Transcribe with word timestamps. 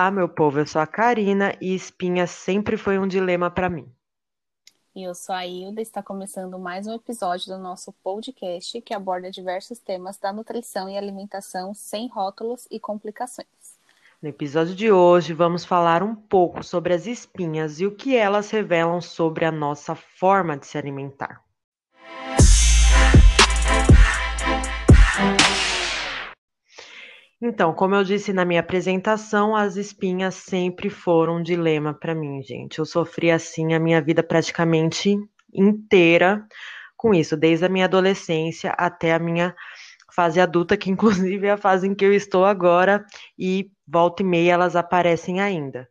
Olá, 0.00 0.10
meu 0.10 0.30
povo, 0.30 0.58
eu 0.58 0.66
sou 0.66 0.80
a 0.80 0.86
Karina 0.86 1.54
e 1.60 1.74
espinha 1.74 2.26
sempre 2.26 2.78
foi 2.78 2.98
um 2.98 3.06
dilema 3.06 3.50
para 3.50 3.68
mim. 3.68 3.86
E 4.96 5.02
eu 5.02 5.14
sou 5.14 5.34
a 5.34 5.46
Hilda, 5.46 5.82
está 5.82 6.02
começando 6.02 6.58
mais 6.58 6.86
um 6.86 6.94
episódio 6.94 7.48
do 7.48 7.58
nosso 7.58 7.92
podcast 8.02 8.80
que 8.80 8.94
aborda 8.94 9.30
diversos 9.30 9.78
temas 9.78 10.16
da 10.16 10.32
nutrição 10.32 10.88
e 10.88 10.96
alimentação 10.96 11.74
sem 11.74 12.08
rótulos 12.08 12.66
e 12.70 12.80
complicações. 12.80 13.46
No 14.22 14.30
episódio 14.30 14.74
de 14.74 14.90
hoje, 14.90 15.34
vamos 15.34 15.66
falar 15.66 16.02
um 16.02 16.14
pouco 16.14 16.64
sobre 16.64 16.94
as 16.94 17.06
espinhas 17.06 17.78
e 17.78 17.84
o 17.84 17.94
que 17.94 18.16
elas 18.16 18.50
revelam 18.50 19.02
sobre 19.02 19.44
a 19.44 19.52
nossa 19.52 19.94
forma 19.94 20.56
de 20.56 20.66
se 20.66 20.78
alimentar. 20.78 21.44
Então, 27.42 27.72
como 27.72 27.94
eu 27.94 28.04
disse 28.04 28.34
na 28.34 28.44
minha 28.44 28.60
apresentação, 28.60 29.56
as 29.56 29.76
espinhas 29.76 30.34
sempre 30.34 30.90
foram 30.90 31.36
um 31.36 31.42
dilema 31.42 31.94
para 31.94 32.14
mim, 32.14 32.42
gente. 32.42 32.78
Eu 32.78 32.84
sofri 32.84 33.30
assim 33.30 33.72
a 33.72 33.80
minha 33.80 34.00
vida 34.02 34.22
praticamente 34.22 35.16
inteira 35.52 36.46
com 36.98 37.14
isso, 37.14 37.38
desde 37.38 37.64
a 37.64 37.68
minha 37.70 37.86
adolescência 37.86 38.72
até 38.72 39.14
a 39.14 39.18
minha 39.18 39.54
fase 40.14 40.38
adulta, 40.38 40.76
que 40.76 40.90
inclusive 40.92 41.46
é 41.46 41.52
a 41.52 41.56
fase 41.56 41.86
em 41.86 41.94
que 41.94 42.04
eu 42.04 42.12
estou 42.12 42.44
agora, 42.44 43.06
e 43.38 43.70
volta 43.88 44.22
e 44.22 44.26
meia 44.26 44.52
elas 44.52 44.76
aparecem 44.76 45.40
ainda. 45.40 45.88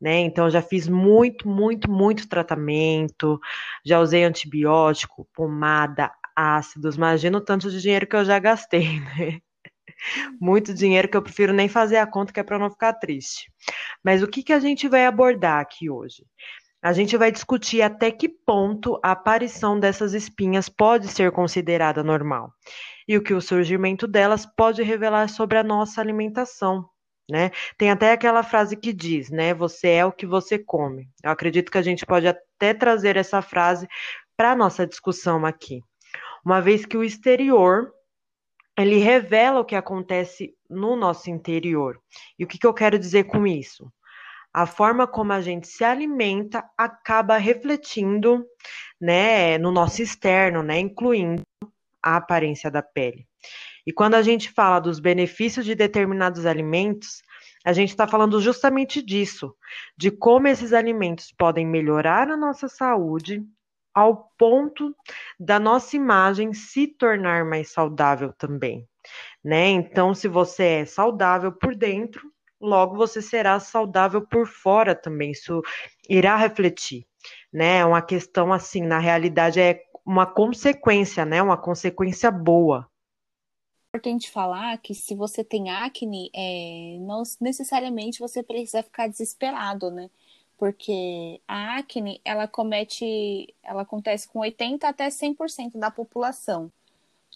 Né? 0.00 0.20
Então, 0.20 0.48
já 0.48 0.62
fiz 0.62 0.88
muito, 0.88 1.46
muito, 1.46 1.90
muito 1.90 2.28
tratamento, 2.28 3.38
já 3.84 4.00
usei 4.00 4.24
antibiótico, 4.24 5.28
pomada, 5.34 6.10
ácidos, 6.34 6.96
imagina 6.96 7.38
o 7.38 7.40
tanto 7.40 7.70
de 7.70 7.82
dinheiro 7.82 8.06
que 8.06 8.16
eu 8.16 8.24
já 8.24 8.38
gastei, 8.38 9.00
né? 9.18 9.40
Muito 10.40 10.74
dinheiro 10.74 11.08
que 11.08 11.16
eu 11.16 11.22
prefiro 11.22 11.52
nem 11.52 11.68
fazer 11.68 11.96
a 11.96 12.06
conta, 12.06 12.32
que 12.32 12.40
é 12.40 12.42
para 12.42 12.58
não 12.58 12.70
ficar 12.70 12.92
triste. 12.94 13.50
Mas 14.04 14.22
o 14.22 14.28
que, 14.28 14.42
que 14.42 14.52
a 14.52 14.60
gente 14.60 14.88
vai 14.88 15.06
abordar 15.06 15.60
aqui 15.60 15.90
hoje? 15.90 16.24
A 16.82 16.92
gente 16.92 17.16
vai 17.16 17.32
discutir 17.32 17.82
até 17.82 18.10
que 18.10 18.28
ponto 18.28 19.00
a 19.02 19.12
aparição 19.12 19.78
dessas 19.80 20.14
espinhas 20.14 20.68
pode 20.68 21.08
ser 21.08 21.32
considerada 21.32 22.04
normal 22.04 22.52
e 23.08 23.16
o 23.16 23.22
que 23.22 23.34
o 23.34 23.40
surgimento 23.40 24.06
delas 24.06 24.46
pode 24.46 24.82
revelar 24.82 25.28
sobre 25.28 25.58
a 25.58 25.62
nossa 25.62 26.00
alimentação. 26.00 26.88
Né? 27.28 27.50
Tem 27.76 27.90
até 27.90 28.12
aquela 28.12 28.42
frase 28.44 28.76
que 28.76 28.92
diz, 28.92 29.30
né? 29.30 29.52
Você 29.52 29.88
é 29.88 30.04
o 30.04 30.12
que 30.12 30.24
você 30.24 30.58
come. 30.58 31.08
Eu 31.24 31.30
acredito 31.30 31.72
que 31.72 31.78
a 31.78 31.82
gente 31.82 32.06
pode 32.06 32.28
até 32.28 32.72
trazer 32.72 33.16
essa 33.16 33.42
frase 33.42 33.88
para 34.36 34.52
a 34.52 34.56
nossa 34.56 34.86
discussão 34.86 35.44
aqui. 35.44 35.80
Uma 36.44 36.60
vez 36.60 36.86
que 36.86 36.96
o 36.96 37.02
exterior 37.02 37.90
ele 38.78 38.98
revela 38.98 39.60
o 39.60 39.64
que 39.64 39.74
acontece 39.74 40.54
no 40.68 40.96
nosso 40.96 41.30
interior. 41.30 42.00
E 42.38 42.44
o 42.44 42.46
que, 42.46 42.58
que 42.58 42.66
eu 42.66 42.74
quero 42.74 42.98
dizer 42.98 43.24
com 43.24 43.46
isso? 43.46 43.90
A 44.52 44.66
forma 44.66 45.06
como 45.06 45.32
a 45.32 45.40
gente 45.40 45.66
se 45.68 45.84
alimenta 45.84 46.64
acaba 46.76 47.36
refletindo, 47.36 48.44
né, 49.00 49.58
no 49.58 49.70
nosso 49.70 50.02
externo, 50.02 50.62
né, 50.62 50.78
incluindo 50.78 51.42
a 52.02 52.16
aparência 52.16 52.70
da 52.70 52.82
pele. 52.82 53.26
E 53.86 53.92
quando 53.92 54.14
a 54.14 54.22
gente 54.22 54.50
fala 54.50 54.80
dos 54.80 54.98
benefícios 54.98 55.64
de 55.64 55.74
determinados 55.74 56.44
alimentos, 56.44 57.22
a 57.64 57.72
gente 57.72 57.90
está 57.90 58.06
falando 58.06 58.40
justamente 58.40 59.02
disso, 59.02 59.54
de 59.96 60.10
como 60.10 60.48
esses 60.48 60.72
alimentos 60.72 61.32
podem 61.36 61.66
melhorar 61.66 62.30
a 62.30 62.36
nossa 62.36 62.68
saúde, 62.68 63.44
ao 63.96 64.30
ponto 64.36 64.94
da 65.40 65.58
nossa 65.58 65.96
imagem 65.96 66.52
se 66.52 66.86
tornar 66.86 67.46
mais 67.46 67.70
saudável 67.70 68.30
também, 68.34 68.86
né? 69.42 69.68
Então, 69.68 70.14
se 70.14 70.28
você 70.28 70.64
é 70.64 70.84
saudável 70.84 71.50
por 71.50 71.74
dentro, 71.74 72.30
logo 72.60 72.94
você 72.94 73.22
será 73.22 73.58
saudável 73.58 74.20
por 74.20 74.46
fora 74.46 74.94
também. 74.94 75.30
Isso 75.30 75.62
irá 76.10 76.36
refletir, 76.36 77.06
né? 77.50 77.78
É 77.78 77.86
uma 77.86 78.02
questão 78.02 78.52
assim, 78.52 78.82
na 78.82 78.98
realidade 78.98 79.58
é 79.58 79.82
uma 80.04 80.26
consequência, 80.26 81.24
né? 81.24 81.40
Uma 81.40 81.56
consequência 81.56 82.30
boa. 82.30 82.86
É 83.94 83.96
importante 83.96 84.30
falar 84.30 84.76
que 84.76 84.94
se 84.94 85.14
você 85.14 85.42
tem 85.42 85.70
acne, 85.70 86.30
é, 86.34 86.98
não 87.00 87.22
necessariamente 87.40 88.20
você 88.20 88.42
precisa 88.42 88.82
ficar 88.82 89.08
desesperado, 89.08 89.90
né? 89.90 90.10
Porque 90.58 91.40
a 91.46 91.78
acne 91.78 92.20
ela 92.24 92.48
comete, 92.48 93.54
ela 93.62 93.82
acontece 93.82 94.28
com 94.28 94.40
80 94.40 94.88
até 94.88 95.08
100% 95.08 95.78
da 95.78 95.90
população. 95.90 96.70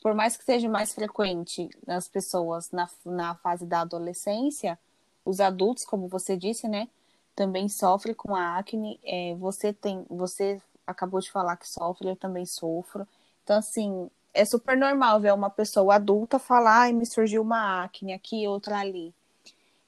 Por 0.03 0.14
mais 0.14 0.36
que 0.36 0.44
seja 0.44 0.69
mais 0.69 0.94
frequente 0.94 1.69
nas 1.86 2.08
pessoas 2.08 2.70
na, 2.70 2.88
na 3.04 3.34
fase 3.36 3.66
da 3.66 3.82
adolescência, 3.82 4.78
os 5.25 5.41
adultos, 5.41 5.84
como 5.84 6.08
você 6.08 6.36
disse, 6.36 6.66
né, 6.66 6.88
também 7.36 7.69
sofrem 7.69 8.14
com 8.14 8.34
a 8.34 8.58
acne. 8.58 8.98
É, 9.04 9.34
você 9.34 9.72
tem, 9.72 10.04
você 10.08 10.60
acabou 10.87 11.20
de 11.20 11.31
falar 11.31 11.56
que 11.56 11.69
sofre, 11.69 12.08
eu 12.08 12.16
também 12.16 12.47
sofro. 12.47 13.06
Então, 13.44 13.58
assim, 13.58 14.10
é 14.32 14.44
super 14.44 14.76
normal 14.76 15.20
ver 15.20 15.34
uma 15.34 15.50
pessoa 15.50 15.97
adulta 15.97 16.38
falar, 16.38 16.82
ai, 16.82 16.92
me 16.92 17.06
surgiu 17.06 17.42
uma 17.42 17.84
acne 17.84 18.12
aqui, 18.12 18.47
outra 18.47 18.78
ali. 18.78 19.12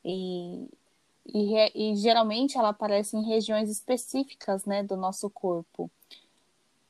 E, 0.05 0.69
e, 1.27 1.93
e 1.93 1.97
geralmente 1.97 2.59
ela 2.59 2.71
aparece 2.71 3.17
em 3.17 3.25
regiões 3.25 3.71
específicas 3.71 4.65
né, 4.65 4.83
do 4.83 4.97
nosso 4.97 5.31
corpo. 5.31 5.91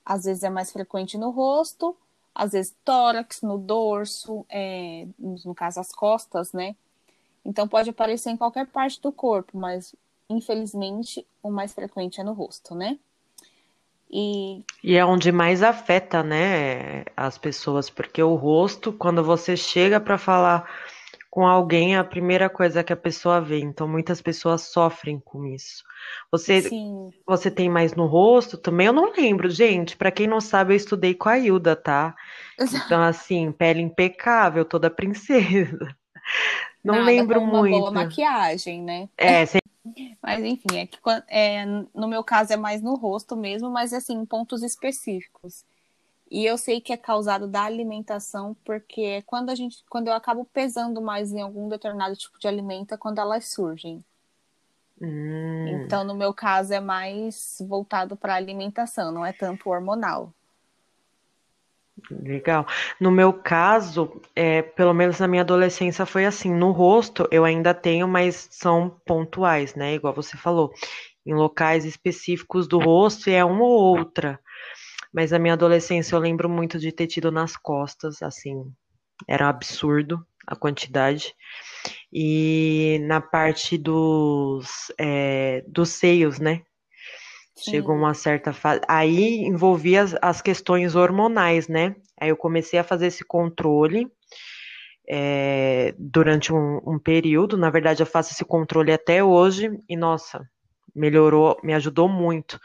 Às 0.05 0.25
vezes 0.25 0.43
é 0.43 0.51
mais 0.51 0.73
frequente 0.73 1.17
no 1.17 1.31
rosto, 1.31 1.97
às 2.35 2.53
vezes 2.53 2.75
tórax, 2.85 3.43
no 3.43 3.59
dorso, 3.59 4.45
é, 4.49 5.07
no 5.19 5.55
caso 5.55 5.81
as 5.81 5.93
costas, 5.93 6.53
né? 6.53 6.75
Então 7.45 7.69
pode 7.69 7.91
aparecer 7.91 8.31
em 8.31 8.37
qualquer 8.37 8.67
parte 8.67 9.01
do 9.01 9.13
corpo, 9.13 9.59
mas 9.59 9.95
infelizmente 10.29 11.27
o 11.43 11.51
mais 11.51 11.73
frequente 11.73 12.21
é 12.21 12.25
no 12.25 12.33
rosto, 12.33 12.75
né? 12.75 12.99
E... 14.11 14.63
e 14.85 14.95
é 14.95 15.05
onde 15.05 15.33
mais 15.33 15.63
afeta, 15.63 16.23
né, 16.23 17.05
as 17.17 17.39
pessoas, 17.39 17.89
porque 17.89 18.23
o 18.23 18.35
rosto, 18.35 18.93
quando 18.93 19.25
você 19.25 19.57
chega 19.57 19.99
para 19.99 20.19
falar 20.19 20.69
com 21.33 21.47
alguém 21.47 21.95
é 21.95 21.99
a 21.99 22.05
primeira 22.05 22.51
coisa 22.51 22.85
que 22.85 22.93
a 22.93 22.97
pessoa 22.97 23.41
vê. 23.41 23.59
Então, 23.59 23.89
muitas 23.89 24.21
pessoas 24.21 24.65
sofrem 24.65 25.19
com 25.19 25.47
isso. 25.47 25.83
Você, 26.31 26.61
Sim. 26.61 27.09
você 27.27 27.51
tem 27.51 27.71
mais 27.71 27.95
no 27.95 28.05
rosto 28.05 28.59
também? 28.59 28.89
Eu 28.89 28.93
não 28.93 29.11
lembro, 29.11 29.49
gente. 29.49 29.97
Para 29.97 30.11
quem 30.11 30.27
não 30.27 30.43
sabe, 30.43 30.75
eu 30.75 30.77
estudei 30.77 31.15
com 31.15 31.31
a 31.31 31.39
Hilda, 31.39 31.75
tá? 31.75 32.15
Então, 32.61 33.01
assim, 33.03 33.51
pele 33.51 33.81
impecável, 33.81 34.63
toda 34.63 34.91
princesa. 34.91 35.97
Não 36.85 36.97
Nada 36.97 37.07
lembro 37.07 37.41
uma 37.41 37.61
muito. 37.61 37.79
Boa 37.79 37.93
maquiagem, 37.93 38.83
né? 38.83 39.09
É, 39.17 39.47
sem... 39.47 39.61
Mas 40.21 40.45
enfim, 40.45 40.79
é 40.79 40.87
que 40.87 40.99
é, 41.29 41.65
no 41.95 42.09
meu 42.09 42.25
caso 42.25 42.53
é 42.53 42.57
mais 42.57 42.83
no 42.83 42.95
rosto 42.97 43.37
mesmo, 43.37 43.71
mas 43.71 43.93
assim, 43.93 44.15
em 44.15 44.27
pontos 44.27 44.63
específicos. 44.63 45.65
E 46.33 46.47
eu 46.47 46.57
sei 46.57 46.81
que 46.81 46.95
é 46.95 46.97
causado 46.97 47.47
da 47.47 47.65
alimentação, 47.65 48.57
porque 48.65 49.21
quando 49.27 49.51
a 49.51 49.55
gente, 49.55 49.85
quando 49.91 50.09
eu 50.09 50.15
acabo 50.15 50.47
pesando 50.47 51.03
mais 51.03 51.31
em 51.31 51.43
algum 51.43 51.69
determinado 51.69 52.17
tipo 52.17 52.39
de 52.39 52.49
alimento, 52.49 52.95
é 52.95 52.97
quando 52.97 53.19
elas 53.19 53.53
surgem. 53.53 54.03
Hum. 54.99 55.67
Então, 55.69 56.05
no 56.05 56.15
meu 56.15 56.33
caso, 56.33 56.73
é 56.73 56.81
mais 56.81 57.59
voltado 57.69 58.17
para 58.17 58.35
alimentação, 58.35 59.13
não 59.13 59.27
é 59.27 59.35
tanto 59.35 59.69
hormonal. 59.69 60.33
Legal. 62.11 62.67
No 62.99 63.11
meu 63.11 63.35
caso, 63.35 64.23
é, 64.35 64.63
pelo 64.63 64.95
menos 64.95 65.21
na 65.21 65.29
minha 65.29 65.43
adolescência 65.43 66.07
foi 66.07 66.25
assim. 66.25 66.51
No 66.51 66.71
rosto 66.71 67.29
eu 67.31 67.45
ainda 67.45 67.75
tenho, 67.75 68.09
mas 68.09 68.49
são 68.51 68.89
pontuais, 69.05 69.75
né? 69.75 69.97
Igual 69.97 70.15
você 70.15 70.39
falou. 70.39 70.73
Em 71.27 71.35
locais 71.35 71.85
específicos 71.85 72.67
do 72.67 72.79
rosto 72.79 73.29
é 73.29 73.45
uma 73.45 73.65
ou 73.65 73.99
outra. 73.99 74.41
Mas 75.13 75.31
na 75.31 75.39
minha 75.39 75.55
adolescência 75.55 76.15
eu 76.15 76.21
lembro 76.21 76.49
muito 76.49 76.79
de 76.79 76.91
ter 76.91 77.07
tido 77.07 77.31
nas 77.31 77.57
costas, 77.57 78.23
assim, 78.23 78.73
era 79.29 79.47
um 79.47 79.49
absurdo 79.49 80.27
a 80.47 80.57
quantidade. 80.57 81.35
E 82.13 82.99
na 83.03 83.21
parte 83.21 83.79
dos, 83.79 84.93
é, 84.99 85.65
dos 85.67 85.91
seios, 85.91 86.39
né? 86.39 86.63
Sim. 87.57 87.73
Chegou 87.73 87.95
uma 87.95 88.15
certa 88.15 88.53
fase. 88.53 88.81
Aí 88.89 89.45
envolvia 89.45 90.03
as, 90.03 90.17
as, 90.21 90.43
questões 90.43 90.95
hormonais, 90.95 91.69
né? 91.69 91.95
Aí 92.21 92.29
eu 92.29 92.37
comecei 92.37 92.79
a 92.79 92.85
fazer 92.85 93.07
esse 93.07 93.25
controle 93.25 94.09
é, 95.09 95.95
durante 95.99 96.53
um, 96.53 96.81
um 96.85 96.99
período. 96.99 97.57
Na 97.57 97.71
verdade, 97.71 98.03
eu 98.03 98.07
faço 98.07 98.33
esse 98.33 98.45
controle 98.45 98.93
até 98.93 99.23
hoje 99.23 99.71
e, 99.89 99.97
nossa, 99.97 100.45
melhorou, 100.95 101.59
me 101.63 101.75
ajudou 101.75 102.09
muito 102.09 102.59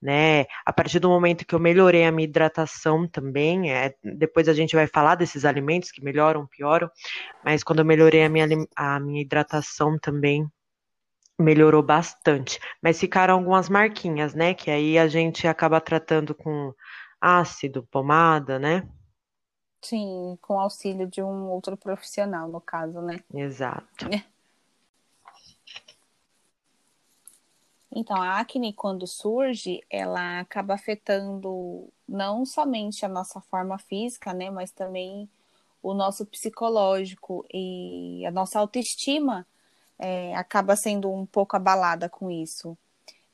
né? 0.00 0.46
A 0.64 0.72
partir 0.72 0.98
do 0.98 1.08
momento 1.08 1.44
que 1.46 1.54
eu 1.54 1.58
melhorei 1.58 2.04
a 2.04 2.12
minha 2.12 2.28
hidratação 2.28 3.06
também, 3.08 3.72
é, 3.72 3.94
depois 4.02 4.48
a 4.48 4.54
gente 4.54 4.76
vai 4.76 4.86
falar 4.86 5.16
desses 5.16 5.44
alimentos 5.44 5.90
que 5.90 6.02
melhoram, 6.02 6.46
pioram, 6.46 6.90
mas 7.44 7.64
quando 7.64 7.80
eu 7.80 7.84
melhorei 7.84 8.24
a 8.24 8.28
minha, 8.28 8.46
a 8.76 9.00
minha 9.00 9.22
hidratação 9.22 9.98
também, 9.98 10.46
melhorou 11.38 11.82
bastante. 11.82 12.58
Mas 12.82 12.98
ficaram 12.98 13.34
algumas 13.34 13.68
marquinhas, 13.68 14.34
né? 14.34 14.54
Que 14.54 14.70
aí 14.70 14.98
a 14.98 15.06
gente 15.06 15.46
acaba 15.46 15.80
tratando 15.80 16.34
com 16.34 16.74
ácido, 17.20 17.86
pomada, 17.90 18.58
né? 18.58 18.88
Sim, 19.80 20.36
com 20.40 20.58
auxílio 20.58 21.06
de 21.06 21.22
um 21.22 21.48
outro 21.48 21.76
profissional, 21.76 22.48
no 22.48 22.60
caso, 22.60 23.00
né? 23.00 23.20
Exato. 23.32 24.08
É. 24.12 24.24
Então, 27.90 28.16
a 28.20 28.38
acne, 28.38 28.72
quando 28.72 29.06
surge, 29.06 29.82
ela 29.90 30.40
acaba 30.40 30.74
afetando 30.74 31.88
não 32.06 32.44
somente 32.44 33.04
a 33.04 33.08
nossa 33.08 33.40
forma 33.40 33.78
física, 33.78 34.32
né, 34.32 34.50
mas 34.50 34.70
também 34.70 35.28
o 35.82 35.94
nosso 35.94 36.26
psicológico 36.26 37.46
e 37.52 38.24
a 38.26 38.30
nossa 38.30 38.58
autoestima 38.58 39.46
é, 39.98 40.34
acaba 40.36 40.76
sendo 40.76 41.10
um 41.10 41.24
pouco 41.26 41.56
abalada 41.56 42.08
com 42.08 42.30
isso. 42.30 42.76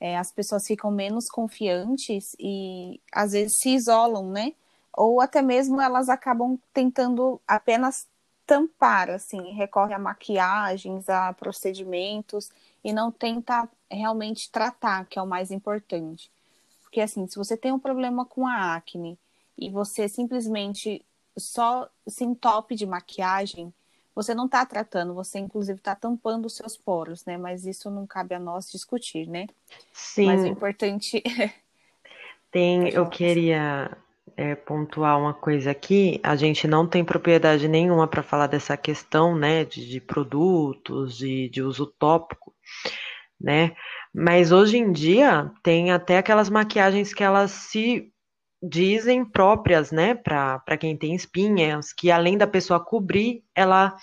É, 0.00 0.16
as 0.18 0.32
pessoas 0.32 0.66
ficam 0.66 0.90
menos 0.90 1.26
confiantes 1.28 2.36
e 2.38 3.00
às 3.12 3.32
vezes 3.32 3.56
se 3.60 3.70
isolam, 3.70 4.30
né? 4.30 4.52
Ou 4.96 5.20
até 5.20 5.42
mesmo 5.42 5.80
elas 5.80 6.08
acabam 6.08 6.58
tentando 6.72 7.40
apenas 7.46 8.06
tampar, 8.46 9.10
assim, 9.10 9.52
recorre 9.52 9.94
a 9.94 9.98
maquiagens, 9.98 11.08
a 11.08 11.32
procedimentos 11.32 12.50
e 12.84 12.92
não 12.92 13.10
tenta 13.10 13.68
realmente 13.94 14.50
tratar, 14.50 15.06
que 15.06 15.18
é 15.18 15.22
o 15.22 15.26
mais 15.26 15.50
importante. 15.50 16.30
Porque 16.82 17.00
assim, 17.00 17.26
se 17.26 17.36
você 17.36 17.56
tem 17.56 17.72
um 17.72 17.78
problema 17.78 18.24
com 18.24 18.46
a 18.46 18.74
acne 18.74 19.18
e 19.58 19.70
você 19.70 20.08
simplesmente 20.08 21.04
só 21.36 21.88
se 22.06 22.24
entope 22.24 22.74
de 22.74 22.86
maquiagem, 22.86 23.72
você 24.14 24.34
não 24.34 24.46
está 24.46 24.64
tratando, 24.64 25.12
você 25.12 25.38
inclusive 25.38 25.78
está 25.78 25.94
tampando 25.94 26.46
os 26.46 26.54
seus 26.54 26.76
poros, 26.76 27.24
né? 27.24 27.36
Mas 27.36 27.66
isso 27.66 27.90
não 27.90 28.06
cabe 28.06 28.34
a 28.34 28.38
nós 28.38 28.70
discutir, 28.70 29.26
né? 29.26 29.46
Sim. 29.92 30.26
Mas 30.26 30.42
o 30.42 30.46
importante. 30.46 31.22
Tem, 32.50 32.88
eu 32.90 33.08
queria 33.08 33.90
é, 34.36 34.54
pontuar 34.54 35.18
uma 35.18 35.34
coisa 35.34 35.72
aqui. 35.72 36.20
A 36.22 36.36
gente 36.36 36.68
não 36.68 36.86
tem 36.86 37.04
propriedade 37.04 37.66
nenhuma 37.66 38.06
para 38.06 38.22
falar 38.22 38.46
dessa 38.46 38.76
questão, 38.76 39.36
né? 39.36 39.64
De, 39.64 39.88
de 39.88 40.00
produtos, 40.00 41.16
de, 41.16 41.48
de 41.48 41.60
uso 41.60 41.86
tópico, 41.86 42.54
né? 43.44 43.76
Mas 44.12 44.50
hoje 44.50 44.78
em 44.78 44.90
dia 44.90 45.50
tem 45.62 45.92
até 45.92 46.16
aquelas 46.16 46.48
maquiagens 46.48 47.12
que 47.12 47.22
elas 47.22 47.50
se 47.50 48.10
dizem 48.66 49.22
próprias, 49.26 49.92
né, 49.92 50.14
para 50.14 50.78
quem 50.80 50.96
tem 50.96 51.14
espinhas, 51.14 51.92
que 51.92 52.10
além 52.10 52.38
da 52.38 52.46
pessoa 52.46 52.80
cobrir, 52.82 53.44
ela 53.54 53.94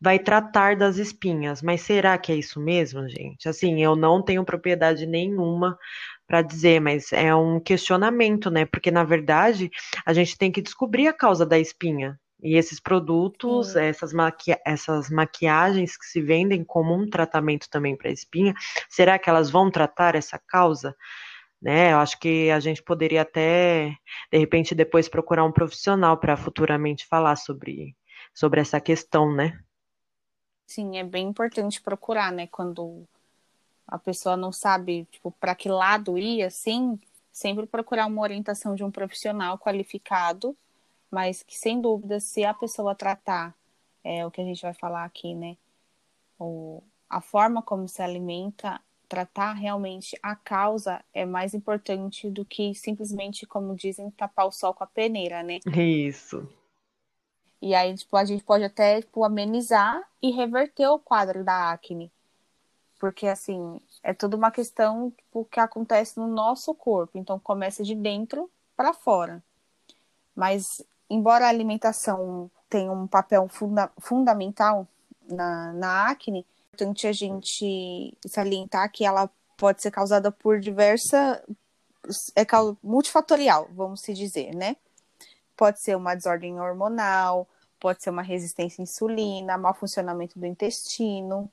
vai 0.00 0.18
tratar 0.18 0.74
das 0.74 0.96
espinhas. 0.96 1.62
Mas 1.62 1.82
será 1.82 2.18
que 2.18 2.32
é 2.32 2.34
isso 2.34 2.58
mesmo, 2.58 3.08
gente? 3.08 3.48
Assim, 3.48 3.80
eu 3.80 3.94
não 3.94 4.20
tenho 4.20 4.44
propriedade 4.44 5.06
nenhuma 5.06 5.78
para 6.26 6.42
dizer, 6.42 6.80
mas 6.80 7.12
é 7.12 7.32
um 7.32 7.60
questionamento, 7.60 8.50
né? 8.50 8.64
Porque 8.64 8.90
na 8.90 9.04
verdade 9.04 9.70
a 10.04 10.12
gente 10.12 10.36
tem 10.36 10.50
que 10.50 10.62
descobrir 10.62 11.06
a 11.06 11.12
causa 11.12 11.46
da 11.46 11.58
espinha. 11.58 12.18
E 12.42 12.56
esses 12.56 12.80
produtos, 12.80 13.76
essas, 13.76 14.12
maqui 14.12 14.56
essas 14.64 15.10
maquiagens 15.10 15.96
que 15.96 16.06
se 16.06 16.20
vendem 16.20 16.64
como 16.64 16.94
um 16.94 17.08
tratamento 17.08 17.68
também 17.68 17.96
para 17.96 18.10
espinha, 18.10 18.54
será 18.88 19.18
que 19.18 19.28
elas 19.28 19.50
vão 19.50 19.70
tratar 19.70 20.14
essa 20.14 20.38
causa? 20.38 20.96
né? 21.60 21.92
Eu 21.92 21.98
acho 21.98 22.18
que 22.18 22.50
a 22.50 22.58
gente 22.58 22.82
poderia 22.82 23.22
até, 23.22 23.94
de 24.32 24.38
repente, 24.38 24.74
depois 24.74 25.08
procurar 25.08 25.44
um 25.44 25.52
profissional 25.52 26.16
para 26.16 26.36
futuramente 26.36 27.06
falar 27.06 27.36
sobre, 27.36 27.94
sobre 28.32 28.60
essa 28.60 28.80
questão, 28.80 29.32
né? 29.32 29.60
Sim, 30.66 30.98
é 30.98 31.04
bem 31.04 31.28
importante 31.28 31.82
procurar, 31.82 32.32
né? 32.32 32.46
Quando 32.46 33.06
a 33.86 33.98
pessoa 33.98 34.36
não 34.36 34.52
sabe, 34.52 35.06
tipo, 35.10 35.30
para 35.32 35.54
que 35.54 35.68
lado 35.68 36.16
ir, 36.16 36.42
assim, 36.42 36.98
sempre 37.32 37.66
procurar 37.66 38.06
uma 38.06 38.22
orientação 38.22 38.74
de 38.74 38.84
um 38.84 38.90
profissional 38.90 39.58
qualificado, 39.58 40.56
mas 41.10 41.42
que, 41.42 41.56
sem 41.56 41.80
dúvida, 41.80 42.20
se 42.20 42.44
a 42.44 42.54
pessoa 42.54 42.94
tratar, 42.94 43.54
é 44.04 44.24
o 44.24 44.30
que 44.30 44.40
a 44.40 44.44
gente 44.44 44.62
vai 44.62 44.74
falar 44.74 45.04
aqui, 45.04 45.34
né? 45.34 45.56
O, 46.38 46.82
a 47.08 47.20
forma 47.20 47.62
como 47.62 47.88
se 47.88 48.02
alimenta 48.02 48.80
tratar 49.10 49.54
realmente 49.54 50.16
a 50.22 50.36
causa 50.36 51.04
é 51.12 51.26
mais 51.26 51.52
importante 51.52 52.30
do 52.30 52.44
que 52.44 52.72
simplesmente, 52.76 53.44
como 53.44 53.74
dizem, 53.74 54.08
tapar 54.12 54.46
o 54.46 54.52
sol 54.52 54.72
com 54.72 54.84
a 54.84 54.86
peneira, 54.86 55.42
né? 55.42 55.58
Isso. 55.66 56.48
E 57.60 57.74
aí, 57.74 57.94
tipo, 57.94 58.16
a 58.16 58.24
gente 58.24 58.44
pode 58.44 58.62
até 58.62 59.02
tipo, 59.02 59.24
amenizar 59.24 60.00
e 60.22 60.30
reverter 60.30 60.86
o 60.88 60.98
quadro 60.98 61.44
da 61.44 61.72
acne. 61.72 62.10
Porque, 63.00 63.26
assim, 63.26 63.80
é 64.02 64.14
tudo 64.14 64.36
uma 64.36 64.50
questão 64.50 65.10
tipo, 65.10 65.44
que 65.46 65.58
acontece 65.58 66.18
no 66.18 66.28
nosso 66.28 66.72
corpo. 66.72 67.18
Então, 67.18 67.38
começa 67.38 67.82
de 67.82 67.96
dentro 67.96 68.48
para 68.76 68.94
fora. 68.94 69.42
Mas, 70.34 70.82
embora 71.10 71.46
a 71.46 71.48
alimentação 71.48 72.50
tenha 72.68 72.92
um 72.92 73.06
papel 73.06 73.48
funda 73.48 73.90
fundamental 73.98 74.86
na, 75.28 75.72
na 75.72 76.10
acne, 76.10 76.46
importante 76.72 77.06
a 77.06 77.12
gente 77.12 78.16
salientar 78.26 78.90
que 78.90 79.04
ela 79.04 79.28
pode 79.56 79.82
ser 79.82 79.90
causada 79.90 80.32
por 80.32 80.58
diversa 80.60 81.42
é 82.34 82.46
multifatorial, 82.82 83.68
vamos 83.72 84.00
se 84.00 84.14
dizer, 84.14 84.54
né? 84.54 84.76
Pode 85.56 85.80
ser 85.80 85.96
uma 85.96 86.14
desordem 86.14 86.58
hormonal, 86.58 87.46
pode 87.78 88.02
ser 88.02 88.10
uma 88.10 88.22
resistência 88.22 88.80
à 88.80 88.84
insulina, 88.84 89.58
mau 89.58 89.74
funcionamento 89.74 90.38
do 90.38 90.46
intestino, 90.46 91.50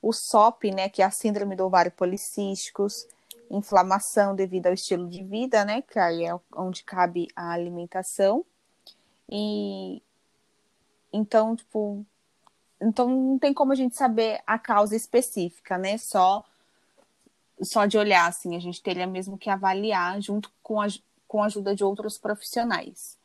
o 0.00 0.12
SOP, 0.12 0.70
né, 0.70 0.88
que 0.88 1.02
é 1.02 1.04
a 1.04 1.10
síndrome 1.10 1.56
do 1.56 1.64
ovário 1.64 1.90
policísticos, 1.90 3.06
inflamação 3.50 4.34
devido 4.34 4.66
ao 4.66 4.74
estilo 4.74 5.08
de 5.08 5.22
vida, 5.24 5.64
né, 5.64 5.82
que 5.82 5.98
aí 5.98 6.24
é 6.24 6.38
onde 6.54 6.84
cabe 6.84 7.28
a 7.34 7.50
alimentação. 7.52 8.44
E 9.30 10.02
então, 11.12 11.56
tipo, 11.56 12.04
então 12.80 13.08
não 13.08 13.38
tem 13.38 13.52
como 13.52 13.72
a 13.72 13.74
gente 13.74 13.96
saber 13.96 14.40
a 14.46 14.58
causa 14.58 14.96
específica, 14.96 15.78
né? 15.78 15.98
Só 15.98 16.44
só 17.60 17.86
de 17.86 17.98
olhar 17.98 18.28
assim, 18.28 18.56
a 18.56 18.60
gente 18.60 18.80
teria 18.80 19.06
mesmo 19.06 19.36
que 19.36 19.50
avaliar 19.50 20.20
junto 20.20 20.52
com 20.62 20.80
a, 20.80 20.86
com 21.26 21.42
a 21.42 21.46
ajuda 21.46 21.74
de 21.74 21.82
outros 21.82 22.16
profissionais. 22.16 23.18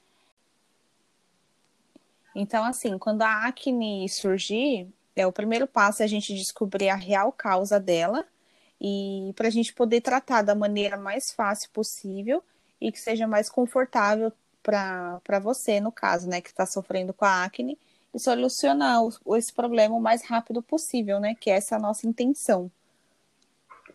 Então, 2.35 2.63
assim, 2.63 2.97
quando 2.97 3.21
a 3.21 3.45
acne 3.45 4.09
surgir, 4.09 4.91
é 5.15 5.27
o 5.27 5.31
primeiro 5.31 5.67
passo 5.67 6.01
é 6.01 6.05
a 6.05 6.09
gente 6.09 6.33
descobrir 6.33 6.89
a 6.89 6.95
real 6.95 7.31
causa 7.31 7.79
dela 7.79 8.25
e 8.81 9.31
para 9.35 9.47
a 9.47 9.51
gente 9.51 9.71
poder 9.71 10.01
tratar 10.01 10.41
da 10.41 10.55
maneira 10.55 10.97
mais 10.97 11.31
fácil 11.31 11.69
possível 11.71 12.43
e 12.81 12.91
que 12.91 12.99
seja 12.99 13.27
mais 13.27 13.49
confortável 13.49 14.33
para 14.63 15.39
você, 15.41 15.79
no 15.79 15.91
caso, 15.91 16.27
né, 16.27 16.41
que 16.41 16.49
está 16.49 16.65
sofrendo 16.65 17.13
com 17.13 17.25
a 17.25 17.43
acne 17.43 17.77
e 18.13 18.19
solucionar 18.19 18.99
esse 19.35 19.51
problema 19.51 19.95
o 19.95 20.01
mais 20.01 20.23
rápido 20.23 20.61
possível, 20.61 21.19
né? 21.19 21.35
Que 21.39 21.49
essa 21.49 21.75
é 21.75 21.77
a 21.77 21.81
nossa 21.81 22.07
intenção. 22.07 22.71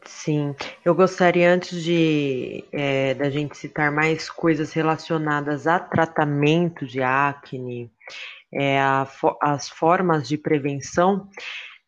Sim, 0.04 0.54
eu 0.84 0.94
gostaria 0.94 1.52
antes 1.52 1.82
de 1.82 2.64
é, 2.72 3.14
da 3.14 3.30
gente 3.30 3.56
citar 3.56 3.90
mais 3.90 4.30
coisas 4.30 4.72
relacionadas 4.72 5.66
a 5.66 5.78
tratamento 5.78 6.87
de 6.87 7.02
acne, 7.02 7.90
é, 8.52 8.80
a, 8.80 9.06
as 9.40 9.68
formas 9.68 10.26
de 10.26 10.38
prevenção, 10.38 11.28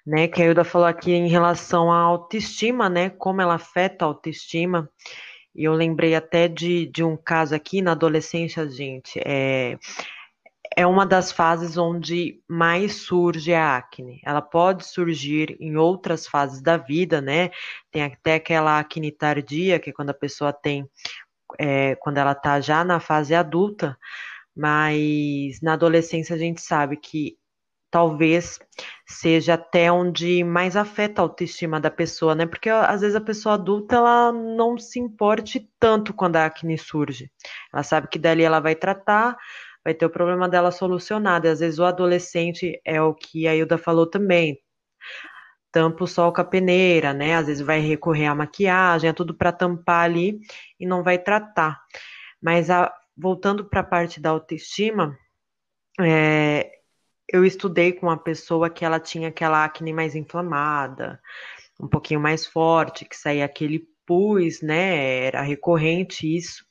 né? 0.07 0.29
Que 0.29 0.43
a 0.43 0.47
Ilda 0.47 0.65
falou 0.65 0.87
aqui 0.87 1.13
em 1.13 1.29
relação 1.29 1.91
à 1.91 1.99
autoestima, 1.99 2.89
né? 2.89 3.11
Como 3.11 3.41
ela 3.41 3.55
afeta 3.55 4.05
a 4.05 4.09
autoestima. 4.09 4.89
E 5.55 5.65
eu 5.65 5.73
lembrei 5.75 6.15
até 6.15 6.49
de, 6.49 6.87
de 6.87 7.03
um 7.03 7.17
caso 7.17 7.55
aqui 7.55 7.83
na 7.83 7.93
adolescência, 7.93 8.69
gente. 8.69 9.21
É, 9.25 9.79
é 10.77 10.87
uma 10.87 11.05
das 11.05 11.33
fases 11.33 11.77
onde 11.77 12.41
mais 12.49 12.95
surge 13.03 13.53
a 13.53 13.77
acne. 13.77 14.21
Ela 14.25 14.41
pode 14.41 14.87
surgir 14.87 15.57
em 15.61 15.77
outras 15.77 16.27
fases 16.27 16.63
da 16.63 16.77
vida, 16.77 17.21
né? 17.21 17.51
Tem 17.91 18.05
até 18.05 18.35
aquela 18.35 18.79
acne 18.79 19.11
tardia, 19.11 19.79
que 19.81 19.91
é 19.91 19.93
quando 19.93 20.11
a 20.11 20.15
pessoa 20.15 20.53
tem, 20.53 20.89
é, 21.59 21.97
quando 21.97 22.19
ela 22.19 22.35
tá 22.35 22.61
já 22.61 22.85
na 22.85 23.01
fase 23.01 23.35
adulta, 23.35 23.99
mas 24.57 25.61
na 25.63 25.75
adolescência 25.75 26.37
a 26.37 26.39
gente 26.39 26.61
sabe 26.61 26.97
que 26.97 27.37
talvez 27.91 28.59
seja 29.07 29.55
até 29.55 29.91
onde 29.91 30.45
mais 30.45 30.77
afeta 30.77 31.21
a 31.21 31.25
autoestima 31.25 31.81
da 31.81 31.91
pessoa, 31.91 32.35
né? 32.35 32.47
Porque 32.47 32.71
às 32.71 33.01
vezes 33.01 33.17
a 33.17 33.21
pessoa 33.21 33.55
adulta 33.57 33.97
ela 33.97 34.33
não 34.33 34.79
se 34.79 35.01
importe 35.01 35.69
tanto 35.79 36.15
quando 36.15 36.37
a 36.37 36.47
acne 36.47 36.79
surge. 36.79 37.31
Ela 37.73 37.83
sabe 37.83 38.09
que 38.09 38.19
dali 38.19 38.43
ela 38.45 38.61
vai 38.61 38.75
tratar, 38.75 39.37
vai 39.85 39.95
ter 39.95 40.07
o 40.07 40.11
problema 40.11 40.49
dela 40.49 40.71
solucionado. 40.71 41.47
E 41.47 41.51
às 41.51 41.61
vezes 41.61 41.79
o 41.79 41.85
adolescente 41.85 42.81
é 42.85 43.03
o 43.03 43.15
que 43.15 43.49
a 43.49 43.55
Hilda 43.55 43.77
falou 43.77 44.07
também. 44.09 44.59
Tampa 45.73 46.05
o 46.05 46.07
sol 46.07 46.33
com 46.33 46.41
a 46.41 46.45
peneira, 46.45 47.13
né? 47.13 47.35
Às 47.37 47.47
vezes 47.47 47.63
vai 47.65 47.81
recorrer 47.81 48.27
à 48.27 48.35
maquiagem, 48.35 49.11
é 49.11 49.13
tudo 49.13 49.35
para 49.35 49.53
tampar 49.53 50.05
ali 50.05 50.41
e 50.79 50.87
não 50.87 51.03
vai 51.03 51.19
tratar. 51.19 51.81
Mas 52.43 52.71
a, 52.71 52.93
voltando 53.17 53.65
para 53.69 53.81
a 53.81 53.85
parte 53.85 54.21
da 54.21 54.31
autoestima, 54.31 55.17
é, 56.01 56.80
eu 57.33 57.45
estudei 57.45 57.93
com 57.93 58.07
uma 58.07 58.17
pessoa 58.17 58.69
que 58.69 58.85
ela 58.85 58.99
tinha 58.99 59.29
aquela 59.29 59.65
acne 59.65 59.93
mais 59.93 60.15
inflamada, 60.15 61.21
um 61.81 61.89
pouquinho 61.89 62.21
mais 62.21 62.47
forte, 62.47 63.05
que 63.05 63.17
saía 63.17 63.45
aquele 63.45 63.87
pus, 64.07 64.61
né? 64.61 65.27
Era 65.27 65.43
recorrente 65.43 66.27
isso. 66.37 66.65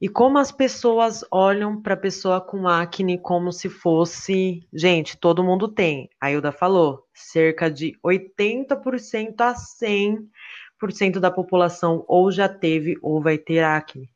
E 0.00 0.08
como 0.08 0.38
as 0.38 0.50
pessoas 0.50 1.24
olham 1.30 1.80
para 1.80 1.94
a 1.94 1.96
pessoa 1.96 2.40
com 2.40 2.68
acne 2.68 3.16
como 3.16 3.52
se 3.52 3.70
fosse. 3.70 4.66
Gente, 4.72 5.16
todo 5.16 5.44
mundo 5.44 5.68
tem. 5.68 6.10
A 6.20 6.30
Hilda 6.30 6.52
falou, 6.52 7.04
cerca 7.14 7.70
de 7.70 7.96
80% 8.04 9.40
a 9.40 9.54
100% 9.54 11.20
da 11.20 11.30
população 11.30 12.04
ou 12.08 12.30
já 12.30 12.48
teve 12.48 12.98
ou 13.00 13.22
vai 13.22 13.38
ter 13.38 13.60
acne. 13.60 14.10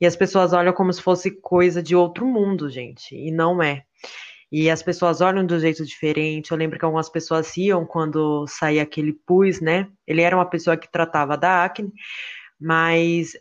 E 0.00 0.06
as 0.06 0.14
pessoas 0.14 0.52
olham 0.52 0.72
como 0.72 0.92
se 0.92 1.02
fosse 1.02 1.30
coisa 1.30 1.82
de 1.82 1.96
outro 1.96 2.26
mundo, 2.26 2.68
gente, 2.68 3.16
e 3.16 3.32
não 3.32 3.62
é. 3.62 3.84
E 4.52 4.70
as 4.70 4.82
pessoas 4.82 5.22
olham 5.22 5.46
do 5.46 5.58
jeito 5.58 5.84
diferente. 5.84 6.50
Eu 6.50 6.58
lembro 6.58 6.78
que 6.78 6.84
algumas 6.84 7.08
pessoas 7.08 7.56
riam 7.56 7.86
quando 7.86 8.46
saía 8.46 8.82
aquele 8.82 9.14
pus, 9.14 9.60
né? 9.60 9.88
Ele 10.06 10.20
era 10.20 10.36
uma 10.36 10.44
pessoa 10.48 10.76
que 10.76 10.90
tratava 10.92 11.38
da 11.38 11.64
acne, 11.64 11.90
mas 12.60 13.32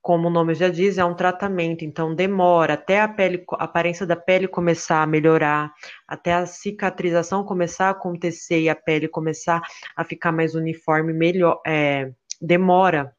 como 0.00 0.28
o 0.28 0.30
nome 0.30 0.54
já 0.54 0.68
diz, 0.68 0.96
é 0.96 1.04
um 1.04 1.14
tratamento, 1.14 1.84
então 1.84 2.14
demora 2.14 2.74
até 2.74 3.00
a 3.00 3.08
pele, 3.08 3.44
a 3.58 3.64
aparência 3.64 4.06
da 4.06 4.16
pele 4.16 4.48
começar 4.48 5.02
a 5.02 5.06
melhorar, 5.06 5.72
até 6.06 6.32
a 6.32 6.46
cicatrização 6.46 7.44
começar 7.44 7.88
a 7.88 7.90
acontecer 7.90 8.60
e 8.60 8.70
a 8.70 8.76
pele 8.76 9.08
começar 9.08 9.60
a 9.94 10.04
ficar 10.04 10.32
mais 10.32 10.54
uniforme, 10.54 11.12
melhor, 11.12 11.60
é, 11.66 12.10
demora 12.40 13.14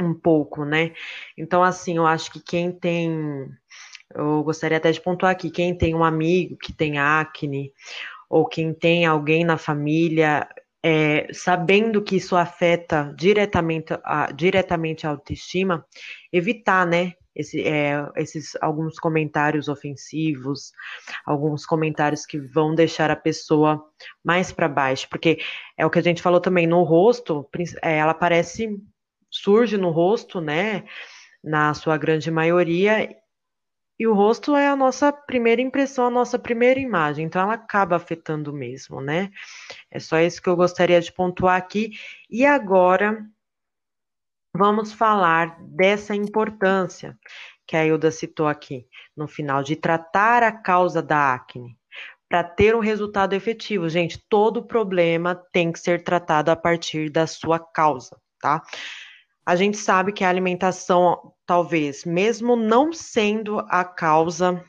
um 0.00 0.14
pouco, 0.14 0.64
né? 0.64 0.92
Então, 1.36 1.62
assim, 1.62 1.96
eu 1.96 2.06
acho 2.06 2.30
que 2.32 2.40
quem 2.40 2.72
tem, 2.72 3.48
eu 4.14 4.42
gostaria 4.42 4.78
até 4.78 4.90
de 4.90 5.00
pontuar 5.00 5.32
aqui, 5.32 5.50
quem 5.50 5.76
tem 5.76 5.94
um 5.94 6.04
amigo 6.04 6.56
que 6.56 6.72
tem 6.72 6.98
acne, 6.98 7.72
ou 8.28 8.46
quem 8.46 8.72
tem 8.74 9.06
alguém 9.06 9.44
na 9.44 9.56
família 9.56 10.48
é, 10.88 11.26
sabendo 11.32 12.00
que 12.00 12.16
isso 12.16 12.36
afeta 12.36 13.12
diretamente 13.18 13.92
a, 14.04 14.30
diretamente 14.30 15.04
a 15.04 15.10
autoestima, 15.10 15.84
evitar, 16.32 16.86
né, 16.86 17.14
esse, 17.34 17.60
é, 17.66 18.08
esses 18.16 18.56
alguns 18.60 18.96
comentários 18.98 19.68
ofensivos, 19.68 20.70
alguns 21.26 21.66
comentários 21.66 22.24
que 22.24 22.38
vão 22.38 22.72
deixar 22.72 23.10
a 23.10 23.16
pessoa 23.16 23.84
mais 24.24 24.52
para 24.52 24.68
baixo, 24.68 25.08
porque 25.10 25.38
é 25.76 25.84
o 25.84 25.90
que 25.90 25.98
a 25.98 26.02
gente 26.02 26.22
falou 26.22 26.40
também 26.40 26.68
no 26.68 26.82
rosto, 26.84 27.48
é, 27.82 27.98
ela 27.98 28.12
aparece, 28.12 28.80
surge 29.28 29.76
no 29.76 29.90
rosto, 29.90 30.40
né, 30.40 30.84
na 31.42 31.74
sua 31.74 31.96
grande 31.96 32.30
maioria, 32.30 33.12
e 33.98 34.06
o 34.06 34.14
rosto 34.14 34.54
é 34.54 34.68
a 34.68 34.76
nossa 34.76 35.12
primeira 35.12 35.62
impressão, 35.62 36.06
a 36.06 36.10
nossa 36.10 36.38
primeira 36.38 36.78
imagem, 36.78 37.24
então 37.24 37.40
ela 37.40 37.54
acaba 37.54 37.96
afetando 37.96 38.52
mesmo, 38.52 39.00
né? 39.00 39.30
É 39.90 39.98
só 39.98 40.18
isso 40.18 40.42
que 40.42 40.48
eu 40.48 40.56
gostaria 40.56 41.00
de 41.00 41.12
pontuar 41.12 41.56
aqui. 41.56 41.92
E 42.28 42.44
agora 42.44 43.26
vamos 44.54 44.92
falar 44.92 45.58
dessa 45.60 46.14
importância 46.14 47.18
que 47.66 47.76
a 47.76 47.84
Ilda 47.84 48.10
citou 48.10 48.46
aqui 48.46 48.86
no 49.16 49.26
final, 49.26 49.62
de 49.62 49.74
tratar 49.74 50.42
a 50.42 50.52
causa 50.52 51.02
da 51.02 51.34
acne. 51.34 51.76
Para 52.28 52.44
ter 52.44 52.74
um 52.74 52.80
resultado 52.80 53.32
efetivo, 53.34 53.88
gente, 53.88 54.18
todo 54.28 54.66
problema 54.66 55.34
tem 55.52 55.72
que 55.72 55.78
ser 55.78 56.02
tratado 56.04 56.50
a 56.50 56.56
partir 56.56 57.08
da 57.08 57.26
sua 57.26 57.58
causa, 57.58 58.20
tá? 58.40 58.62
A 59.46 59.54
gente 59.54 59.76
sabe 59.76 60.12
que 60.12 60.24
a 60.24 60.28
alimentação, 60.28 61.32
talvez, 61.46 62.04
mesmo 62.04 62.56
não 62.56 62.92
sendo 62.92 63.60
a 63.68 63.84
causa 63.84 64.60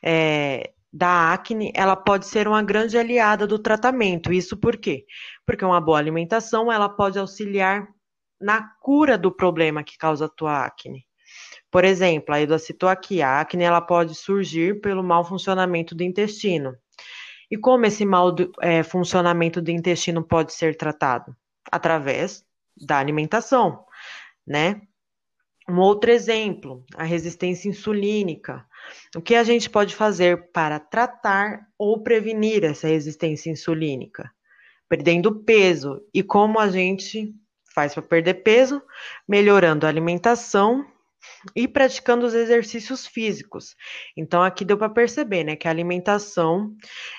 é, 0.00 0.72
da 0.92 1.32
acne, 1.32 1.72
ela 1.74 1.96
pode 1.96 2.26
ser 2.26 2.46
uma 2.46 2.62
grande 2.62 2.96
aliada 2.96 3.44
do 3.44 3.58
tratamento. 3.58 4.32
Isso 4.32 4.56
por 4.56 4.76
quê? 4.76 5.04
Porque 5.44 5.64
uma 5.64 5.80
boa 5.80 5.98
alimentação, 5.98 6.70
ela 6.70 6.88
pode 6.88 7.18
auxiliar 7.18 7.88
na 8.40 8.62
cura 8.80 9.18
do 9.18 9.32
problema 9.32 9.82
que 9.82 9.98
causa 9.98 10.26
a 10.26 10.28
tua 10.28 10.64
acne. 10.64 11.04
Por 11.68 11.84
exemplo, 11.84 12.32
a 12.32 12.40
Eda 12.40 12.56
citou 12.56 12.88
aqui, 12.88 13.20
a 13.20 13.40
acne 13.40 13.64
ela 13.64 13.80
pode 13.80 14.14
surgir 14.14 14.80
pelo 14.80 15.02
mau 15.02 15.24
funcionamento 15.24 15.92
do 15.92 16.04
intestino. 16.04 16.72
E 17.50 17.58
como 17.58 17.84
esse 17.84 18.04
mau 18.04 18.32
é, 18.60 18.84
funcionamento 18.84 19.60
do 19.60 19.72
intestino 19.72 20.22
pode 20.22 20.52
ser 20.52 20.76
tratado? 20.76 21.34
Através 21.72 22.44
da 22.76 22.98
alimentação 22.98 23.84
né? 24.46 24.82
Um 25.68 25.78
outro 25.78 26.10
exemplo, 26.10 26.84
a 26.94 27.04
resistência 27.04 27.68
insulínica. 27.68 28.66
O 29.16 29.22
que 29.22 29.34
a 29.34 29.42
gente 29.42 29.70
pode 29.70 29.96
fazer 29.96 30.50
para 30.52 30.78
tratar 30.78 31.66
ou 31.78 32.02
prevenir 32.02 32.64
essa 32.64 32.86
resistência 32.86 33.50
insulínica? 33.50 34.30
Perdendo 34.88 35.42
peso. 35.42 36.02
E 36.12 36.22
como 36.22 36.58
a 36.58 36.68
gente 36.68 37.34
faz 37.74 37.94
para 37.94 38.02
perder 38.02 38.34
peso? 38.42 38.82
Melhorando 39.26 39.86
a 39.86 39.88
alimentação 39.88 40.86
e 41.56 41.66
praticando 41.66 42.26
os 42.26 42.34
exercícios 42.34 43.06
físicos. 43.06 43.74
Então, 44.14 44.42
aqui 44.42 44.66
deu 44.66 44.76
para 44.76 44.90
perceber, 44.90 45.44
né, 45.44 45.56
que 45.56 45.66
a 45.66 45.70
alimentação 45.70 46.74